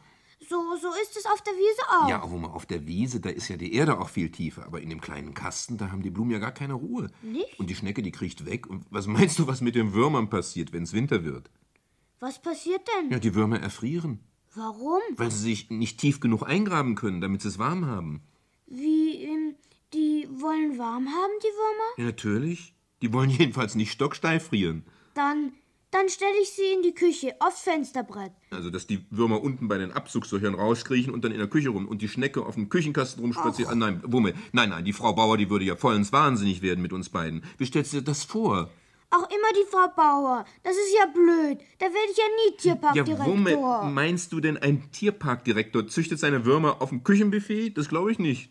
so, 0.52 0.76
so 0.76 0.88
ist 1.02 1.16
es 1.16 1.24
auf 1.26 1.40
der 1.42 1.54
Wiese 1.54 1.82
auch. 1.90 2.08
Ja, 2.08 2.30
Wumme, 2.30 2.50
auf 2.52 2.66
der 2.66 2.86
Wiese, 2.86 3.20
da 3.20 3.30
ist 3.30 3.48
ja 3.48 3.56
die 3.56 3.72
Erde 3.72 3.98
auch 3.98 4.10
viel 4.10 4.30
tiefer, 4.30 4.66
aber 4.66 4.82
in 4.82 4.90
dem 4.90 5.00
kleinen 5.00 5.32
Kasten, 5.32 5.78
da 5.78 5.90
haben 5.90 6.02
die 6.02 6.10
Blumen 6.10 6.30
ja 6.30 6.38
gar 6.38 6.52
keine 6.52 6.74
Ruhe. 6.74 7.10
Nicht? 7.22 7.58
Und 7.58 7.70
die 7.70 7.74
Schnecke, 7.74 8.02
die 8.02 8.12
kriecht 8.12 8.44
weg. 8.44 8.66
Und 8.68 8.84
was 8.90 9.06
meinst 9.06 9.38
du, 9.38 9.46
was 9.46 9.62
mit 9.62 9.74
den 9.74 9.94
Würmern 9.94 10.28
passiert, 10.28 10.72
wenn 10.72 10.82
es 10.82 10.92
Winter 10.92 11.24
wird? 11.24 11.50
Was 12.20 12.40
passiert 12.40 12.82
denn? 12.86 13.10
Ja, 13.10 13.18
die 13.18 13.34
Würmer 13.34 13.60
erfrieren, 13.60 14.20
Warum? 14.54 15.00
weil 15.16 15.30
sie 15.30 15.38
sich 15.38 15.70
nicht 15.70 15.98
tief 15.98 16.20
genug 16.20 16.42
eingraben 16.46 16.94
können, 16.94 17.20
damit 17.20 17.40
sie 17.42 17.48
es 17.48 17.58
warm 17.58 17.86
haben. 17.86 18.22
Wie, 18.66 19.24
ähm, 19.24 19.54
die 19.94 20.28
wollen 20.30 20.78
warm 20.78 21.06
haben, 21.08 21.32
die 21.42 21.46
Würmer? 21.46 21.98
Ja, 21.98 22.04
natürlich. 22.04 22.74
Die 23.00 23.12
wollen 23.12 23.30
jedenfalls 23.40 23.74
nicht 23.74 23.92
stocksteif 23.92 24.48
frieren. 24.48 24.84
Dann, 25.14 25.52
Dann 25.92 26.08
stelle 26.08 26.32
ich 26.40 26.48
sie 26.48 26.72
in 26.74 26.82
die 26.82 26.94
Küche, 26.94 27.34
aufs 27.38 27.60
Fensterbrett. 27.60 28.32
Also, 28.50 28.70
dass 28.70 28.86
die 28.86 29.04
Würmer 29.10 29.42
unten 29.42 29.68
bei 29.68 29.76
den 29.76 29.92
Abzugslöchern 29.92 30.54
rauskriechen 30.54 31.12
und 31.12 31.22
dann 31.22 31.32
in 31.32 31.38
der 31.38 31.48
Küche 31.48 31.68
rum 31.68 31.86
und 31.86 32.00
die 32.00 32.08
Schnecke 32.08 32.46
auf 32.46 32.54
dem 32.54 32.70
Küchenkasten 32.70 33.22
rumspaziert. 33.22 33.68
Ah, 33.68 33.74
nein, 33.74 34.00
Wumme. 34.06 34.32
Nein, 34.52 34.70
nein, 34.70 34.86
die 34.86 34.94
Frau 34.94 35.12
Bauer, 35.12 35.36
die 35.36 35.50
würde 35.50 35.66
ja 35.66 35.76
vollends 35.76 36.10
wahnsinnig 36.10 36.62
werden 36.62 36.80
mit 36.80 36.94
uns 36.94 37.10
beiden. 37.10 37.44
Wie 37.58 37.66
stellst 37.66 37.92
du 37.92 37.98
dir 37.98 38.04
das 38.04 38.24
vor? 38.24 38.70
Auch 39.10 39.28
immer 39.28 39.52
die 39.54 39.70
Frau 39.70 39.86
Bauer. 39.94 40.46
Das 40.62 40.72
ist 40.72 40.96
ja 40.98 41.04
blöd. 41.12 41.58
Da 41.78 41.84
werde 41.84 42.10
ich 42.10 42.16
ja 42.16 42.24
nie 42.24 42.56
Tierparkdirektor. 42.56 43.26
Ja, 43.26 43.82
Wumme, 43.82 43.92
meinst 43.92 44.32
du 44.32 44.40
denn, 44.40 44.56
ein 44.56 44.90
Tierparkdirektor 44.92 45.86
züchtet 45.88 46.18
seine 46.18 46.46
Würmer 46.46 46.80
auf 46.80 46.88
dem 46.88 47.04
Küchenbuffet? 47.04 47.76
Das 47.76 47.90
glaube 47.90 48.10
ich 48.10 48.18
nicht. 48.18 48.50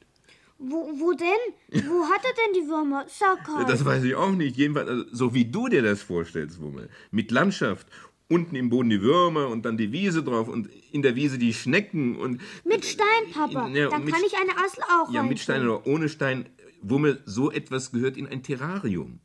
Wo, 0.63 0.91
wo 0.99 1.13
denn? 1.13 1.83
Wo 1.87 2.03
hat 2.09 2.21
er 2.23 2.33
denn 2.33 2.61
die 2.61 2.67
Würmer? 2.67 3.05
Sag 3.07 3.47
halt. 3.47 3.69
Das 3.69 3.83
weiß 3.83 4.03
ich 4.03 4.15
auch 4.15 4.31
nicht. 4.31 4.57
Jedenfalls, 4.57 4.89
also, 4.89 5.05
so 5.11 5.33
wie 5.33 5.45
du 5.45 5.67
dir 5.67 5.81
das 5.81 6.01
vorstellst, 6.01 6.61
Wummel. 6.61 6.89
Mit 7.09 7.31
Landschaft. 7.31 7.87
Unten 8.29 8.55
im 8.55 8.69
Boden 8.69 8.89
die 8.89 9.01
Würmer 9.01 9.49
und 9.49 9.65
dann 9.65 9.75
die 9.75 9.91
Wiese 9.91 10.23
drauf 10.23 10.47
und 10.47 10.69
in 10.93 11.01
der 11.01 11.15
Wiese 11.15 11.37
die 11.37 11.53
Schnecken 11.53 12.15
und. 12.15 12.39
Mit 12.63 12.85
Stein, 12.85 13.31
Papa. 13.33 13.67
Ja, 13.67 13.89
dann 13.89 14.05
kann 14.05 14.21
ich 14.25 14.37
eine 14.37 14.51
Assel 14.51 14.83
auch 14.83 15.11
Ja, 15.11 15.21
mit 15.23 15.39
Stein 15.39 15.67
oder 15.67 15.85
ohne 15.85 16.07
Stein. 16.07 16.45
Wummel, 16.81 17.21
so 17.25 17.51
etwas 17.51 17.91
gehört 17.91 18.17
in 18.17 18.27
ein 18.27 18.41
Terrarium. 18.41 19.19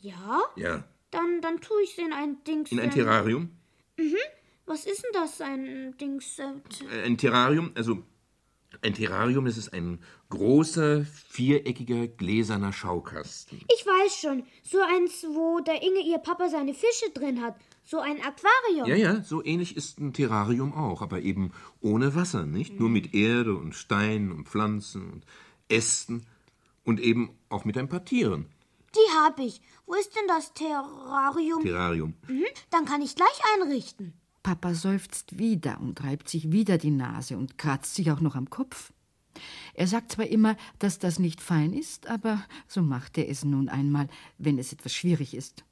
Ja? 0.00 0.40
Ja. 0.56 0.84
Dann, 1.10 1.40
dann 1.42 1.60
tue 1.60 1.82
ich 1.82 1.92
es 1.92 1.98
in 1.98 2.12
ein 2.12 2.42
Dings. 2.44 2.70
In 2.72 2.80
ein 2.80 2.90
Terrarium? 2.90 3.50
Mhm. 3.98 4.16
Was 4.64 4.86
ist 4.86 5.02
denn 5.02 5.10
das, 5.12 5.40
ein 5.40 5.96
Dings? 6.00 6.38
Äh, 6.38 7.04
ein 7.04 7.18
Terrarium, 7.18 7.72
also 7.74 8.02
ein 8.80 8.94
Terrarium, 8.94 9.44
das 9.44 9.56
ist 9.56 9.72
ein 9.72 10.00
großer, 10.30 11.04
viereckiger, 11.04 12.06
gläserner 12.06 12.72
Schaukasten. 12.72 13.60
Ich 13.74 13.86
weiß 13.86 14.20
schon. 14.20 14.44
So 14.62 14.78
eins, 14.80 15.24
wo 15.24 15.60
der 15.60 15.82
Inge 15.82 16.00
ihr 16.00 16.18
Papa 16.18 16.48
seine 16.48 16.74
Fische 16.74 17.10
drin 17.12 17.42
hat. 17.42 17.56
So 17.84 17.98
ein 17.98 18.18
Aquarium. 18.20 18.88
Ja, 18.88 18.94
ja, 18.94 19.22
so 19.22 19.44
ähnlich 19.44 19.76
ist 19.76 19.98
ein 20.00 20.12
Terrarium 20.12 20.72
auch, 20.72 21.02
aber 21.02 21.20
eben 21.20 21.52
ohne 21.80 22.14
Wasser, 22.14 22.46
nicht? 22.46 22.74
Mhm. 22.74 22.78
Nur 22.78 22.88
mit 22.88 23.14
Erde 23.14 23.54
und 23.54 23.74
Steinen 23.74 24.32
und 24.32 24.48
Pflanzen 24.48 25.10
und 25.10 25.26
Ästen 25.68 26.26
und 26.84 27.00
eben 27.00 27.36
auch 27.48 27.64
mit 27.64 27.76
ein 27.76 27.88
paar 27.88 28.04
Tieren. 28.04 28.46
Die 28.94 29.18
hab 29.18 29.38
ich. 29.38 29.60
Wo 29.86 29.94
ist 29.94 30.14
denn 30.14 30.28
das 30.28 30.52
Terrarium? 30.52 31.62
Terrarium. 31.62 32.14
Mhm, 32.28 32.44
dann 32.70 32.84
kann 32.84 33.02
ich 33.02 33.16
gleich 33.16 33.40
einrichten. 33.54 34.14
Papa 34.42 34.74
seufzt 34.74 35.38
wieder 35.38 35.80
und 35.80 36.02
reibt 36.02 36.28
sich 36.28 36.50
wieder 36.50 36.78
die 36.78 36.90
Nase 36.90 37.36
und 37.36 37.58
kratzt 37.58 37.94
sich 37.94 38.10
auch 38.10 38.20
noch 38.20 38.34
am 38.34 38.50
Kopf. 38.50 38.92
Er 39.74 39.86
sagt 39.86 40.12
zwar 40.12 40.26
immer, 40.26 40.56
dass 40.78 40.98
das 40.98 41.18
nicht 41.18 41.40
fein 41.40 41.72
ist, 41.72 42.06
aber 42.06 42.44
so 42.66 42.82
macht 42.82 43.16
er 43.18 43.28
es 43.28 43.44
nun 43.44 43.68
einmal, 43.68 44.08
wenn 44.38 44.58
es 44.58 44.72
etwas 44.72 44.92
schwierig 44.92 45.34
ist. 45.34 45.64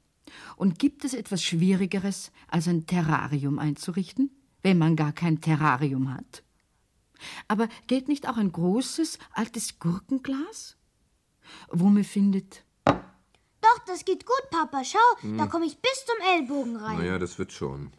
Und 0.55 0.79
gibt 0.79 1.03
es 1.05 1.13
etwas 1.13 1.43
Schwierigeres, 1.43 2.31
als 2.47 2.67
ein 2.67 2.85
Terrarium 2.85 3.59
einzurichten, 3.59 4.31
wenn 4.63 4.77
man 4.77 4.95
gar 4.95 5.11
kein 5.11 5.41
Terrarium 5.41 6.13
hat? 6.13 6.43
Aber 7.47 7.67
geht 7.87 8.07
nicht 8.07 8.27
auch 8.27 8.37
ein 8.37 8.51
großes, 8.51 9.19
altes 9.33 9.79
Gurkenglas? 9.79 10.77
Wumme 11.69 12.03
findet. 12.03 12.63
Doch, 12.85 13.79
das 13.85 14.05
geht 14.05 14.25
gut, 14.25 14.49
Papa. 14.49 14.83
Schau, 14.83 14.97
hm. 15.21 15.37
da 15.37 15.45
komme 15.45 15.65
ich 15.65 15.77
bis 15.77 16.05
zum 16.05 16.15
Ellbogen 16.35 16.77
rein. 16.77 16.97
Naja, 16.97 17.19
das 17.19 17.37
wird 17.37 17.51
schon. 17.51 17.91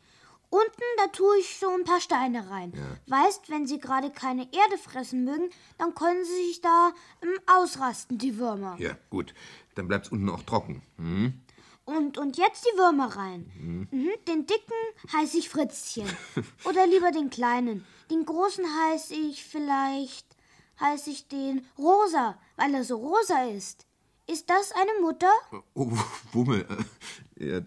Unten, 0.52 0.82
da 0.98 1.06
tue 1.06 1.38
ich 1.38 1.56
so 1.56 1.70
ein 1.70 1.84
paar 1.84 2.02
Steine 2.02 2.50
rein. 2.50 2.74
Ja. 2.76 3.16
Weißt, 3.16 3.48
wenn 3.48 3.66
sie 3.66 3.78
gerade 3.78 4.10
keine 4.10 4.42
Erde 4.52 4.76
fressen 4.76 5.24
mögen, 5.24 5.48
dann 5.78 5.94
können 5.94 6.26
sie 6.26 6.48
sich 6.48 6.60
da 6.60 6.92
ähm, 7.22 7.38
ausrasten, 7.46 8.18
die 8.18 8.36
Würmer. 8.36 8.76
Ja, 8.78 8.94
gut. 9.08 9.32
Dann 9.76 9.88
bleibt's 9.88 10.10
unten 10.10 10.28
auch 10.28 10.42
trocken. 10.42 10.82
Hm? 10.98 11.40
Und, 11.86 12.18
und 12.18 12.36
jetzt 12.36 12.66
die 12.66 12.78
Würmer 12.78 13.16
rein. 13.16 13.50
Mhm. 13.58 13.88
Mhm, 13.90 14.10
den 14.28 14.46
dicken 14.46 14.74
heiße 15.14 15.38
ich 15.38 15.48
Fritzchen. 15.48 16.06
Oder 16.64 16.86
lieber 16.86 17.12
den 17.12 17.30
kleinen. 17.30 17.86
Den 18.10 18.26
großen 18.26 18.66
heiße 18.66 19.14
ich 19.14 19.42
vielleicht, 19.46 20.36
heiße 20.80 21.08
ich 21.08 21.28
den 21.28 21.66
Rosa, 21.78 22.38
weil 22.56 22.74
er 22.74 22.84
so 22.84 22.96
rosa 22.98 23.44
ist. 23.44 23.86
Ist 24.26 24.50
das 24.50 24.72
eine 24.72 25.00
Mutter? 25.00 25.32
Oh, 25.72 25.90
Wummel. 26.32 26.66
Ja, 27.38 27.60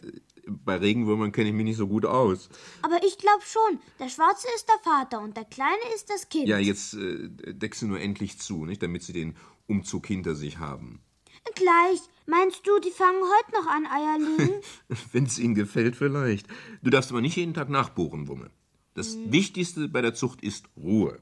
bei 0.48 0.78
Regenwürmern 0.78 1.32
kenne 1.32 1.50
ich 1.50 1.56
mich 1.56 1.66
nicht 1.66 1.78
so 1.78 1.88
gut 1.88 2.06
aus. 2.06 2.50
Aber 2.82 3.04
ich 3.06 3.18
glaube 3.18 3.44
schon. 3.46 3.80
Der 4.00 4.10
Schwarze 4.10 4.48
ist 4.56 4.68
der 4.68 4.80
Vater 4.84 5.22
und 5.22 5.38
der 5.38 5.46
Kleine 5.46 5.94
ist 5.96 6.10
das 6.10 6.30
Kind. 6.30 6.48
Ja, 6.48 6.58
jetzt 6.58 6.94
äh, 6.94 7.30
deckst 7.54 7.82
du 7.82 7.88
nur 7.88 8.00
endlich 8.00 8.40
zu, 8.40 8.66
nicht? 8.66 8.82
Damit 8.84 9.04
sie 9.04 9.14
den 9.14 9.36
Umzug 9.68 10.08
hinter 10.08 10.36
sich 10.36 10.60
haben. 10.60 11.02
Gleich. 11.56 12.00
Meinst 12.28 12.66
du, 12.66 12.80
die 12.80 12.92
fangen 12.92 13.22
heute 13.22 13.52
noch 13.52 13.68
an 13.68 13.86
Eier 13.86 14.18
legen? 14.18 14.62
Wenn 15.12 15.26
es 15.26 15.38
ihnen 15.38 15.56
gefällt, 15.56 15.96
vielleicht. 15.96 16.48
Du 16.82 16.90
darfst 16.90 17.12
aber 17.12 17.22
nicht 17.22 17.36
jeden 17.36 17.54
Tag 17.54 17.70
nachbohren, 17.70 18.28
Wumme. 18.28 18.50
Das 18.96 19.14
hm. 19.14 19.32
Wichtigste 19.32 19.88
bei 19.88 20.02
der 20.02 20.16
Zucht 20.16 20.42
ist 20.42 20.66
Ruhe. 20.76 21.22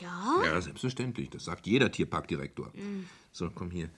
Ja? 0.00 0.42
Ja, 0.44 0.60
selbstverständlich. 0.60 1.30
Das 1.30 1.44
sagt 1.44 1.66
jeder 1.66 1.90
Tierparkdirektor. 1.90 2.72
Hm. 2.72 3.06
So, 3.32 3.50
komm 3.52 3.70
hier. 3.70 3.90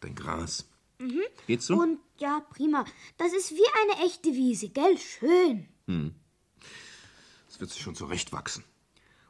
Dein 0.00 0.14
Gras. 0.14 0.68
Mhm. 0.98 1.22
Geht's 1.46 1.66
so? 1.66 1.76
Und 1.76 1.98
ja, 2.18 2.40
prima. 2.50 2.84
Das 3.18 3.32
ist 3.32 3.52
wie 3.52 3.94
eine 3.94 4.06
echte 4.06 4.30
Wiese, 4.30 4.68
gell? 4.68 4.96
Schön. 4.98 5.68
Hm. 5.86 6.14
Das 7.48 7.60
wird 7.60 7.70
sich 7.70 7.82
schon 7.82 7.94
zurechtwachsen. 7.94 8.64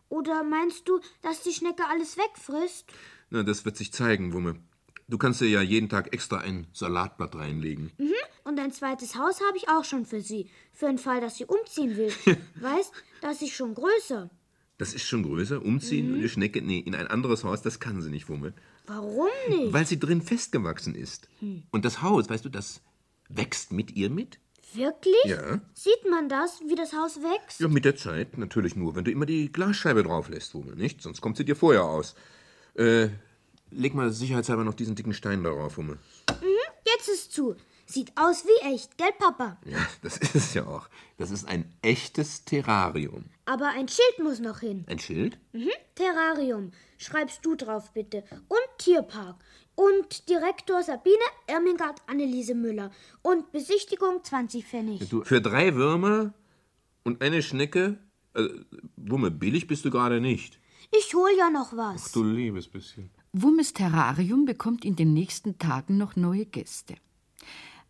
Oder 0.08 0.44
meinst 0.44 0.88
du, 0.88 1.00
dass 1.22 1.42
die 1.42 1.52
Schnecke 1.52 1.86
alles 1.88 2.16
wegfrisst? 2.16 2.86
Na, 3.30 3.42
das 3.42 3.64
wird 3.64 3.76
sich 3.76 3.92
zeigen, 3.92 4.32
Wumme. 4.32 4.60
Du 5.08 5.18
kannst 5.18 5.40
dir 5.40 5.48
ja 5.48 5.62
jeden 5.62 5.88
Tag 5.88 6.12
extra 6.12 6.38
ein 6.38 6.66
Salatblatt 6.72 7.34
reinlegen. 7.36 7.92
Mhm. 7.98 8.12
Und 8.44 8.58
ein 8.58 8.72
zweites 8.72 9.16
Haus 9.16 9.40
habe 9.40 9.56
ich 9.56 9.68
auch 9.68 9.84
schon 9.84 10.06
für 10.06 10.20
sie. 10.20 10.50
Für 10.72 10.86
den 10.86 10.98
Fall, 10.98 11.20
dass 11.20 11.36
sie 11.36 11.44
umziehen 11.44 11.96
will. 11.96 12.12
weißt, 12.60 12.92
das 13.20 13.42
ist 13.42 13.52
schon 13.52 13.74
größer. 13.74 14.30
Das 14.78 14.92
ist 14.92 15.06
schon 15.06 15.22
größer? 15.22 15.62
Umziehen? 15.64 16.10
Mhm. 16.10 16.18
Eine 16.18 16.28
Schnecke? 16.28 16.60
Nee, 16.60 16.78
in 16.78 16.94
ein 16.94 17.06
anderes 17.06 17.44
Haus, 17.44 17.62
das 17.62 17.80
kann 17.80 18.02
sie 18.02 18.10
nicht, 18.10 18.28
Wumme. 18.28 18.52
Warum 18.86 19.28
nicht? 19.48 19.72
Weil 19.72 19.86
sie 19.86 19.98
drin 19.98 20.20
festgewachsen 20.20 20.94
ist. 20.94 21.28
Hm. 21.40 21.62
Und 21.70 21.84
das 21.84 22.02
Haus, 22.02 22.28
weißt 22.28 22.44
du, 22.44 22.50
das 22.50 22.82
wächst 23.28 23.72
mit 23.72 23.96
ihr 23.96 24.10
mit. 24.10 24.38
Wirklich? 24.74 25.24
Ja. 25.24 25.60
Sieht 25.74 26.08
man 26.10 26.28
das, 26.28 26.60
wie 26.68 26.74
das 26.74 26.92
Haus 26.92 27.20
wächst? 27.22 27.60
Ja, 27.60 27.68
mit 27.68 27.84
der 27.84 27.96
Zeit 27.96 28.36
natürlich 28.36 28.76
nur, 28.76 28.94
wenn 28.94 29.04
du 29.04 29.10
immer 29.10 29.26
die 29.26 29.50
Glasscheibe 29.50 30.02
drauf 30.02 30.28
lässt, 30.28 30.54
Wumme, 30.54 30.76
nicht? 30.76 31.00
Sonst 31.00 31.20
kommt 31.20 31.38
sie 31.38 31.44
dir 31.44 31.56
vorher 31.56 31.84
aus. 31.84 32.14
Äh, 32.74 33.08
leg 33.70 33.94
mal 33.94 34.12
sicherheitshalber 34.12 34.64
noch 34.64 34.74
diesen 34.74 34.94
dicken 34.94 35.14
Stein 35.14 35.42
darauf, 35.42 35.78
Wumme. 35.78 35.98
Mhm, 36.28 36.46
jetzt 36.84 37.08
ist 37.08 37.32
zu. 37.32 37.56
Sieht 37.88 38.12
aus 38.16 38.44
wie 38.44 38.74
echt, 38.74 38.98
gell, 38.98 39.12
Papa? 39.16 39.58
Ja, 39.64 39.78
das 40.02 40.16
ist 40.18 40.34
es 40.34 40.54
ja 40.54 40.66
auch. 40.66 40.88
Das 41.18 41.30
ist 41.30 41.46
ein 41.46 41.72
echtes 41.82 42.44
Terrarium. 42.44 43.26
Aber 43.44 43.68
ein 43.68 43.86
Schild 43.86 44.18
muss 44.22 44.40
noch 44.40 44.58
hin. 44.58 44.84
Ein 44.88 44.98
Schild? 44.98 45.38
Mhm, 45.52 45.70
Terrarium. 45.94 46.72
Schreibst 46.98 47.46
du 47.46 47.54
drauf, 47.54 47.92
bitte. 47.92 48.24
Und 48.48 48.78
Tierpark. 48.78 49.36
Und 49.76 50.28
Direktor 50.28 50.82
Sabine 50.82 51.16
Ermingard 51.46 52.02
Anneliese 52.08 52.56
Müller. 52.56 52.90
Und 53.22 53.52
Besichtigung 53.52 54.24
20 54.24 54.66
Pfennig. 54.66 55.08
Du, 55.08 55.22
für 55.22 55.40
drei 55.40 55.74
Würmer 55.76 56.34
und 57.04 57.22
eine 57.22 57.40
Schnecke? 57.40 57.98
Äh, 58.34 58.48
Wumme, 58.96 59.30
billig 59.30 59.68
bist 59.68 59.84
du 59.84 59.90
gerade 59.90 60.20
nicht. 60.20 60.58
Ich 60.96 61.14
hol 61.14 61.30
ja 61.38 61.50
noch 61.50 61.76
was. 61.76 62.06
Ach 62.08 62.12
du 62.12 62.24
liebes 62.24 62.66
bisschen. 62.66 63.10
Wummes 63.32 63.74
Terrarium 63.74 64.44
bekommt 64.44 64.84
in 64.84 64.96
den 64.96 65.12
nächsten 65.12 65.58
Tagen 65.58 65.98
noch 65.98 66.16
neue 66.16 66.46
Gäste 66.46 66.96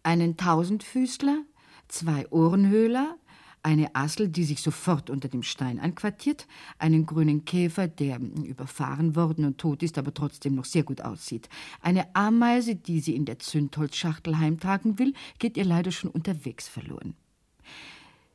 einen 0.06 0.36
Tausendfüßler, 0.36 1.42
zwei 1.88 2.30
Ohrenhöhler, 2.30 3.16
eine 3.64 3.96
Assel, 3.96 4.28
die 4.28 4.44
sich 4.44 4.62
sofort 4.62 5.10
unter 5.10 5.26
dem 5.26 5.42
Stein 5.42 5.80
einquartiert, 5.80 6.46
einen 6.78 7.04
grünen 7.04 7.44
Käfer, 7.44 7.88
der 7.88 8.20
überfahren 8.20 9.16
worden 9.16 9.44
und 9.44 9.58
tot 9.58 9.82
ist, 9.82 9.98
aber 9.98 10.14
trotzdem 10.14 10.54
noch 10.54 10.64
sehr 10.64 10.84
gut 10.84 11.00
aussieht. 11.00 11.48
Eine 11.80 12.14
Ameise, 12.14 12.76
die 12.76 13.00
sie 13.00 13.16
in 13.16 13.24
der 13.24 13.40
Zündholzschachtel 13.40 14.38
heimtragen 14.38 15.00
will, 15.00 15.12
geht 15.40 15.56
ihr 15.56 15.64
leider 15.64 15.90
schon 15.90 16.10
unterwegs 16.10 16.68
verloren. 16.68 17.16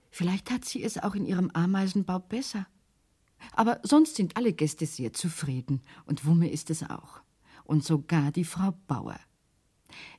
Vielleicht 0.10 0.52
hat 0.52 0.66
sie 0.66 0.84
es 0.84 0.98
auch 0.98 1.16
in 1.16 1.26
ihrem 1.26 1.50
Ameisenbau 1.52 2.20
besser. 2.20 2.68
Aber 3.54 3.80
sonst 3.84 4.18
sind 4.18 4.36
alle 4.36 4.52
Gäste 4.52 4.86
sehr 4.86 5.14
zufrieden, 5.14 5.82
und 6.06 6.26
Wumme 6.26 6.50
ist 6.50 6.70
es 6.70 6.84
auch. 6.84 7.22
Und 7.64 7.86
sogar 7.86 8.34
die 8.34 8.44
Frau 8.44 8.74
Bauer. 8.88 9.18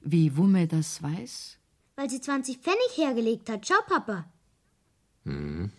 Wie 0.01 0.37
Wumme 0.37 0.67
das 0.67 1.03
weiß? 1.03 1.59
Weil 1.97 2.11
sie 2.11 2.21
20 2.21 2.59
Pfennig 2.59 2.97
hergelegt 2.97 3.51
hat. 3.51 3.67
Schau, 3.67 3.81
Papa. 3.87 4.25
Hm, 5.25 5.71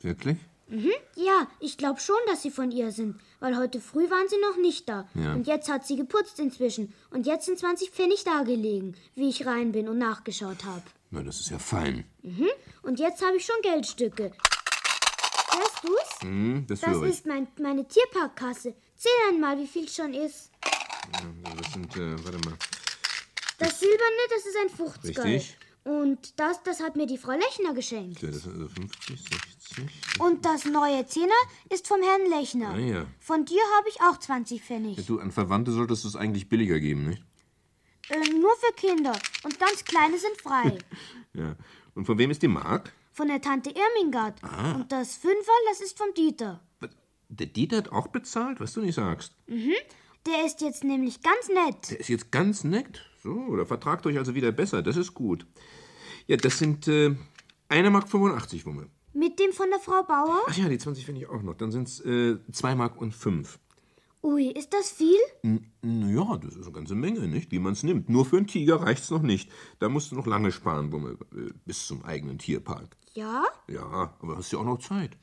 wirklich? 0.00 0.38
Mhm. 0.68 0.92
Ja, 1.16 1.46
ich 1.60 1.76
glaube 1.76 2.00
schon, 2.00 2.16
dass 2.26 2.42
sie 2.42 2.50
von 2.50 2.70
ihr 2.70 2.90
sind, 2.90 3.20
weil 3.40 3.56
heute 3.56 3.80
früh 3.80 4.08
waren 4.10 4.28
sie 4.28 4.40
noch 4.40 4.56
nicht 4.56 4.88
da. 4.88 5.06
Ja. 5.14 5.34
Und 5.34 5.46
jetzt 5.46 5.70
hat 5.70 5.86
sie 5.86 5.96
geputzt 5.96 6.38
inzwischen. 6.38 6.92
Und 7.10 7.26
jetzt 7.26 7.46
sind 7.46 7.58
20 7.58 7.90
Pfennig 7.90 8.24
da 8.24 8.42
gelegen, 8.42 8.94
wie 9.14 9.28
ich 9.28 9.46
rein 9.46 9.72
bin 9.72 9.88
und 9.88 9.98
nachgeschaut 9.98 10.64
habe. 10.64 10.82
Na, 11.10 11.22
das 11.22 11.40
ist 11.40 11.50
ja 11.50 11.58
fein. 11.58 12.04
Mhm. 12.22 12.48
Und 12.82 12.98
jetzt 12.98 13.24
habe 13.24 13.36
ich 13.36 13.44
schon 13.44 13.56
Geldstücke. 13.62 14.32
Hörst 15.52 15.84
du's? 15.84 16.28
Mhm, 16.28 16.66
das 16.66 16.80
das 16.80 17.02
ist 17.02 17.26
mein, 17.26 17.46
meine 17.60 17.86
Tierparkkasse. 17.86 18.74
Zähl 18.96 19.12
einmal, 19.28 19.58
wie 19.58 19.66
viel 19.66 19.88
schon 19.88 20.14
ist. 20.14 20.50
Ja, 21.12 21.54
das 21.56 21.72
sind, 21.72 21.96
äh, 21.96 22.24
warte 22.24 22.38
mal. 22.48 22.56
Das 23.64 23.80
Silberne, 23.80 24.22
das 24.30 24.46
ist 24.46 24.56
ein 24.56 24.68
50 24.68 25.18
Richtig. 25.24 25.56
Und 25.84 26.38
das, 26.40 26.62
das 26.62 26.80
hat 26.80 26.96
mir 26.96 27.06
die 27.06 27.18
Frau 27.18 27.32
Lechner 27.32 27.74
geschenkt. 27.74 28.22
Ja, 28.22 28.30
das 28.30 28.42
sind 28.42 28.54
also 28.54 28.68
50, 28.68 29.20
60. 29.20 30.20
Und 30.20 30.44
das 30.44 30.64
neue 30.64 31.06
Zehner 31.06 31.32
ist 31.68 31.86
vom 31.86 32.00
Herrn 32.02 32.30
Lechner. 32.30 32.70
Ah, 32.70 32.78
ja. 32.78 33.06
Von 33.20 33.44
dir 33.44 33.60
habe 33.76 33.88
ich 33.88 34.00
auch 34.00 34.18
20 34.18 34.62
Pfennig. 34.62 34.96
Ja, 34.96 35.02
du, 35.06 35.18
an 35.18 35.30
Verwandte 35.30 35.72
solltest 35.72 36.04
du 36.04 36.08
es 36.08 36.16
eigentlich 36.16 36.48
billiger 36.48 36.80
geben, 36.80 37.08
nicht? 37.10 37.22
Äh, 38.08 38.30
nur 38.30 38.54
für 38.56 38.72
Kinder. 38.74 39.12
Und 39.42 39.58
ganz 39.58 39.84
kleine 39.84 40.18
sind 40.18 40.40
frei. 40.40 40.78
Ja. 41.36 41.56
Und 41.96 42.04
von 42.06 42.16
wem 42.16 42.30
ist 42.30 42.42
die 42.42 42.48
Mark? 42.48 42.92
Von 43.10 43.26
der 43.26 43.40
Tante 43.40 43.70
Irmingard. 43.70 44.40
Und 44.76 44.92
das 44.92 45.16
Fünferl, 45.16 45.64
das 45.68 45.80
ist 45.80 45.98
vom 45.98 46.14
Dieter. 46.14 46.60
Der 47.28 47.46
Dieter 47.46 47.78
hat 47.78 47.90
auch 47.90 48.06
bezahlt, 48.06 48.60
was 48.60 48.72
du 48.74 48.82
nicht 48.82 48.94
sagst. 48.94 49.34
Der 49.48 50.46
ist 50.46 50.60
jetzt 50.60 50.84
nämlich 50.84 51.22
ganz 51.22 51.48
nett. 51.48 51.90
Der 51.90 51.98
ist 51.98 52.08
jetzt 52.08 52.30
ganz 52.30 52.62
nett. 52.62 53.04
So, 53.24 53.56
da 53.56 53.64
vertragt 53.64 54.04
euch 54.04 54.18
also 54.18 54.34
wieder 54.34 54.52
besser, 54.52 54.82
das 54.82 54.98
ist 54.98 55.14
gut. 55.14 55.46
Ja, 56.26 56.36
das 56.36 56.58
sind 56.58 56.86
äh, 56.88 57.16
1 57.68 57.90
Mark 57.90 58.06
85, 58.06 58.66
Wumme. 58.66 58.90
Mit 59.14 59.38
dem 59.38 59.52
von 59.52 59.70
der 59.70 59.78
Frau 59.78 60.02
Bauer? 60.02 60.42
Ach 60.46 60.54
ja, 60.54 60.68
die 60.68 60.76
20 60.76 61.06
finde 61.06 61.22
ich 61.22 61.28
auch 61.30 61.42
noch. 61.42 61.54
Dann 61.54 61.72
sind 61.72 61.88
es 61.88 62.00
äh, 62.00 62.36
2 62.52 62.74
Mark 62.74 63.00
und 63.00 63.14
5. 63.14 63.58
Ui, 64.22 64.48
ist 64.48 64.74
das 64.74 64.90
viel? 64.90 65.16
Naja, 65.80 66.36
das 66.36 66.54
ist 66.54 66.64
eine 66.64 66.72
ganze 66.72 66.94
Menge, 66.94 67.26
nicht? 67.26 67.50
Wie 67.50 67.58
man 67.58 67.72
es 67.72 67.82
nimmt. 67.82 68.10
Nur 68.10 68.26
für 68.26 68.36
einen 68.36 68.46
Tiger 68.46 68.82
reicht's 68.82 69.08
noch 69.08 69.22
nicht. 69.22 69.50
Da 69.78 69.88
musst 69.88 70.12
du 70.12 70.16
noch 70.16 70.26
lange 70.26 70.52
sparen, 70.52 70.92
Wumme, 70.92 71.16
äh, 71.34 71.50
bis 71.64 71.86
zum 71.86 72.04
eigenen 72.04 72.36
Tierpark. 72.38 72.94
Ja. 73.14 73.42
Ja, 73.68 74.14
aber 74.20 74.36
hast 74.36 74.52
ja 74.52 74.58
auch 74.58 74.64
noch 74.64 74.80
Zeit. 74.80 75.16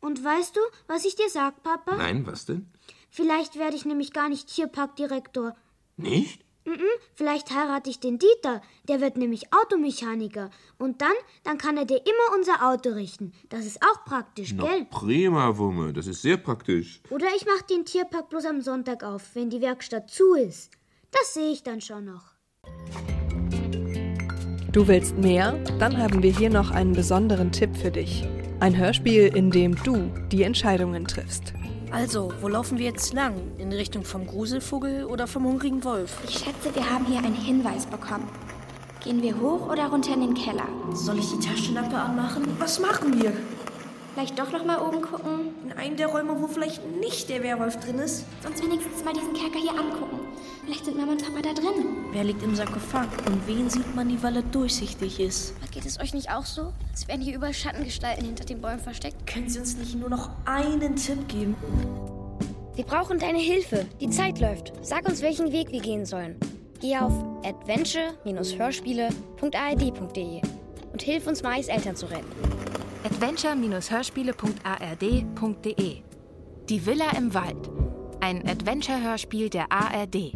Und 0.00 0.22
weißt 0.22 0.54
du, 0.54 0.60
was 0.88 1.06
ich 1.06 1.16
dir 1.16 1.30
sag, 1.30 1.62
Papa? 1.62 1.96
Nein, 1.96 2.26
was 2.26 2.44
denn? 2.44 2.70
Vielleicht 3.08 3.58
werde 3.58 3.76
ich 3.76 3.86
nämlich 3.86 4.12
gar 4.12 4.28
nicht 4.28 4.48
Tierparkdirektor. 4.48 5.56
Nicht? 5.96 6.44
Vielleicht 7.14 7.50
heirate 7.50 7.90
ich 7.90 8.00
den 8.00 8.18
Dieter. 8.18 8.62
Der 8.88 9.00
wird 9.00 9.16
nämlich 9.16 9.52
Automechaniker. 9.52 10.50
Und 10.78 11.02
dann, 11.02 11.12
dann 11.44 11.58
kann 11.58 11.76
er 11.76 11.84
dir 11.84 11.98
immer 11.98 12.36
unser 12.36 12.68
Auto 12.68 12.90
richten. 12.90 13.32
Das 13.48 13.66
ist 13.66 13.82
auch 13.82 14.04
praktisch, 14.04 14.54
Na, 14.56 14.64
gell? 14.64 14.86
prima, 14.90 15.56
Wumme, 15.56 15.92
das 15.92 16.06
ist 16.06 16.22
sehr 16.22 16.36
praktisch. 16.36 17.00
Oder 17.10 17.26
ich 17.36 17.46
mach 17.46 17.62
den 17.62 17.84
Tierpark 17.84 18.28
bloß 18.28 18.44
am 18.46 18.60
Sonntag 18.60 19.02
auf, 19.02 19.34
wenn 19.34 19.50
die 19.50 19.60
Werkstatt 19.60 20.10
zu 20.10 20.34
ist. 20.34 20.70
Das 21.10 21.34
sehe 21.34 21.50
ich 21.50 21.62
dann 21.62 21.80
schon 21.80 22.04
noch. 22.04 22.32
Du 24.72 24.86
willst 24.86 25.16
mehr? 25.16 25.52
Dann 25.78 25.96
haben 25.96 26.22
wir 26.22 26.30
hier 26.30 26.50
noch 26.50 26.70
einen 26.70 26.92
besonderen 26.92 27.50
Tipp 27.52 27.76
für 27.76 27.90
dich. 27.90 28.24
Ein 28.60 28.76
Hörspiel, 28.76 29.34
in 29.34 29.50
dem 29.50 29.74
du 29.82 30.12
die 30.30 30.42
Entscheidungen 30.42 31.06
triffst. 31.06 31.54
Also, 31.90 32.32
wo 32.40 32.48
laufen 32.48 32.78
wir 32.78 32.84
jetzt 32.84 33.14
lang? 33.14 33.34
In 33.56 33.72
Richtung 33.72 34.04
vom 34.04 34.26
Gruselvogel 34.26 35.04
oder 35.04 35.26
vom 35.26 35.44
hungrigen 35.44 35.84
Wolf? 35.84 36.18
Ich 36.28 36.38
schätze, 36.38 36.74
wir 36.74 36.88
haben 36.88 37.06
hier 37.06 37.18
einen 37.18 37.34
Hinweis 37.34 37.86
bekommen. 37.86 38.28
Gehen 39.02 39.22
wir 39.22 39.38
hoch 39.40 39.70
oder 39.70 39.86
runter 39.86 40.12
in 40.12 40.20
den 40.20 40.34
Keller? 40.34 40.68
Soll 40.92 41.18
ich 41.18 41.30
die 41.30 41.38
Taschenlampe 41.38 41.96
anmachen? 41.96 42.44
Was 42.58 42.78
machen 42.78 43.22
wir? 43.22 43.32
Vielleicht 44.18 44.36
doch 44.36 44.50
noch 44.50 44.64
mal 44.64 44.80
oben 44.80 45.00
gucken? 45.00 45.54
In 45.64 45.70
einem 45.78 45.96
der 45.96 46.08
Räume, 46.08 46.42
wo 46.42 46.48
vielleicht 46.48 46.84
nicht 46.84 47.28
der 47.28 47.44
Werwolf 47.44 47.78
drin 47.78 48.00
ist? 48.00 48.24
Sonst 48.42 48.64
wenigstens 48.64 49.04
mal 49.04 49.12
diesen 49.12 49.32
Kerker 49.32 49.60
hier 49.60 49.70
angucken. 49.70 50.18
Vielleicht 50.64 50.86
sind 50.86 50.96
Mama 50.96 51.12
und 51.12 51.24
Papa 51.24 51.40
da 51.40 51.52
drin. 51.52 51.86
Wer 52.10 52.24
liegt 52.24 52.42
im 52.42 52.56
Sarkophag? 52.56 53.06
Und 53.26 53.46
wen 53.46 53.70
sieht 53.70 53.94
man, 53.94 54.08
die 54.08 54.20
Walle 54.20 54.42
durchsichtig 54.42 55.20
ist? 55.20 55.54
Geht 55.70 55.86
es 55.86 56.00
euch 56.00 56.14
nicht 56.14 56.32
auch 56.32 56.44
so? 56.44 56.72
Es 56.92 57.06
werden 57.06 57.20
hier 57.20 57.36
überall 57.36 57.54
Schattengestalten 57.54 58.24
hinter 58.24 58.44
den 58.44 58.60
Bäumen 58.60 58.80
versteckt. 58.80 59.24
Können 59.24 59.48
Sie 59.48 59.60
uns 59.60 59.76
nicht 59.76 59.94
nur 59.94 60.10
noch 60.10 60.30
einen 60.46 60.96
Tipp 60.96 61.28
geben? 61.28 61.54
Wir 62.74 62.86
brauchen 62.86 63.20
deine 63.20 63.38
Hilfe. 63.38 63.86
Die 64.00 64.10
Zeit 64.10 64.40
läuft. 64.40 64.72
Sag 64.82 65.08
uns, 65.08 65.22
welchen 65.22 65.52
Weg 65.52 65.70
wir 65.70 65.80
gehen 65.80 66.04
sollen. 66.04 66.34
Geh 66.80 66.96
auf 66.96 67.12
adventure-hörspiele.ard.de 67.44 70.42
und 70.92 71.02
hilf 71.02 71.28
uns, 71.28 71.44
Mais 71.44 71.68
Eltern 71.68 71.94
zu 71.94 72.06
retten. 72.06 72.57
adventure-hörspiele.ard.de 73.08 76.02
Die 76.68 76.86
Villa 76.86 77.10
im 77.16 77.32
Wald. 77.32 77.70
Ein 78.20 78.46
Adventure-Hörspiel 78.46 79.48
der 79.48 79.72
ARD. 79.72 80.34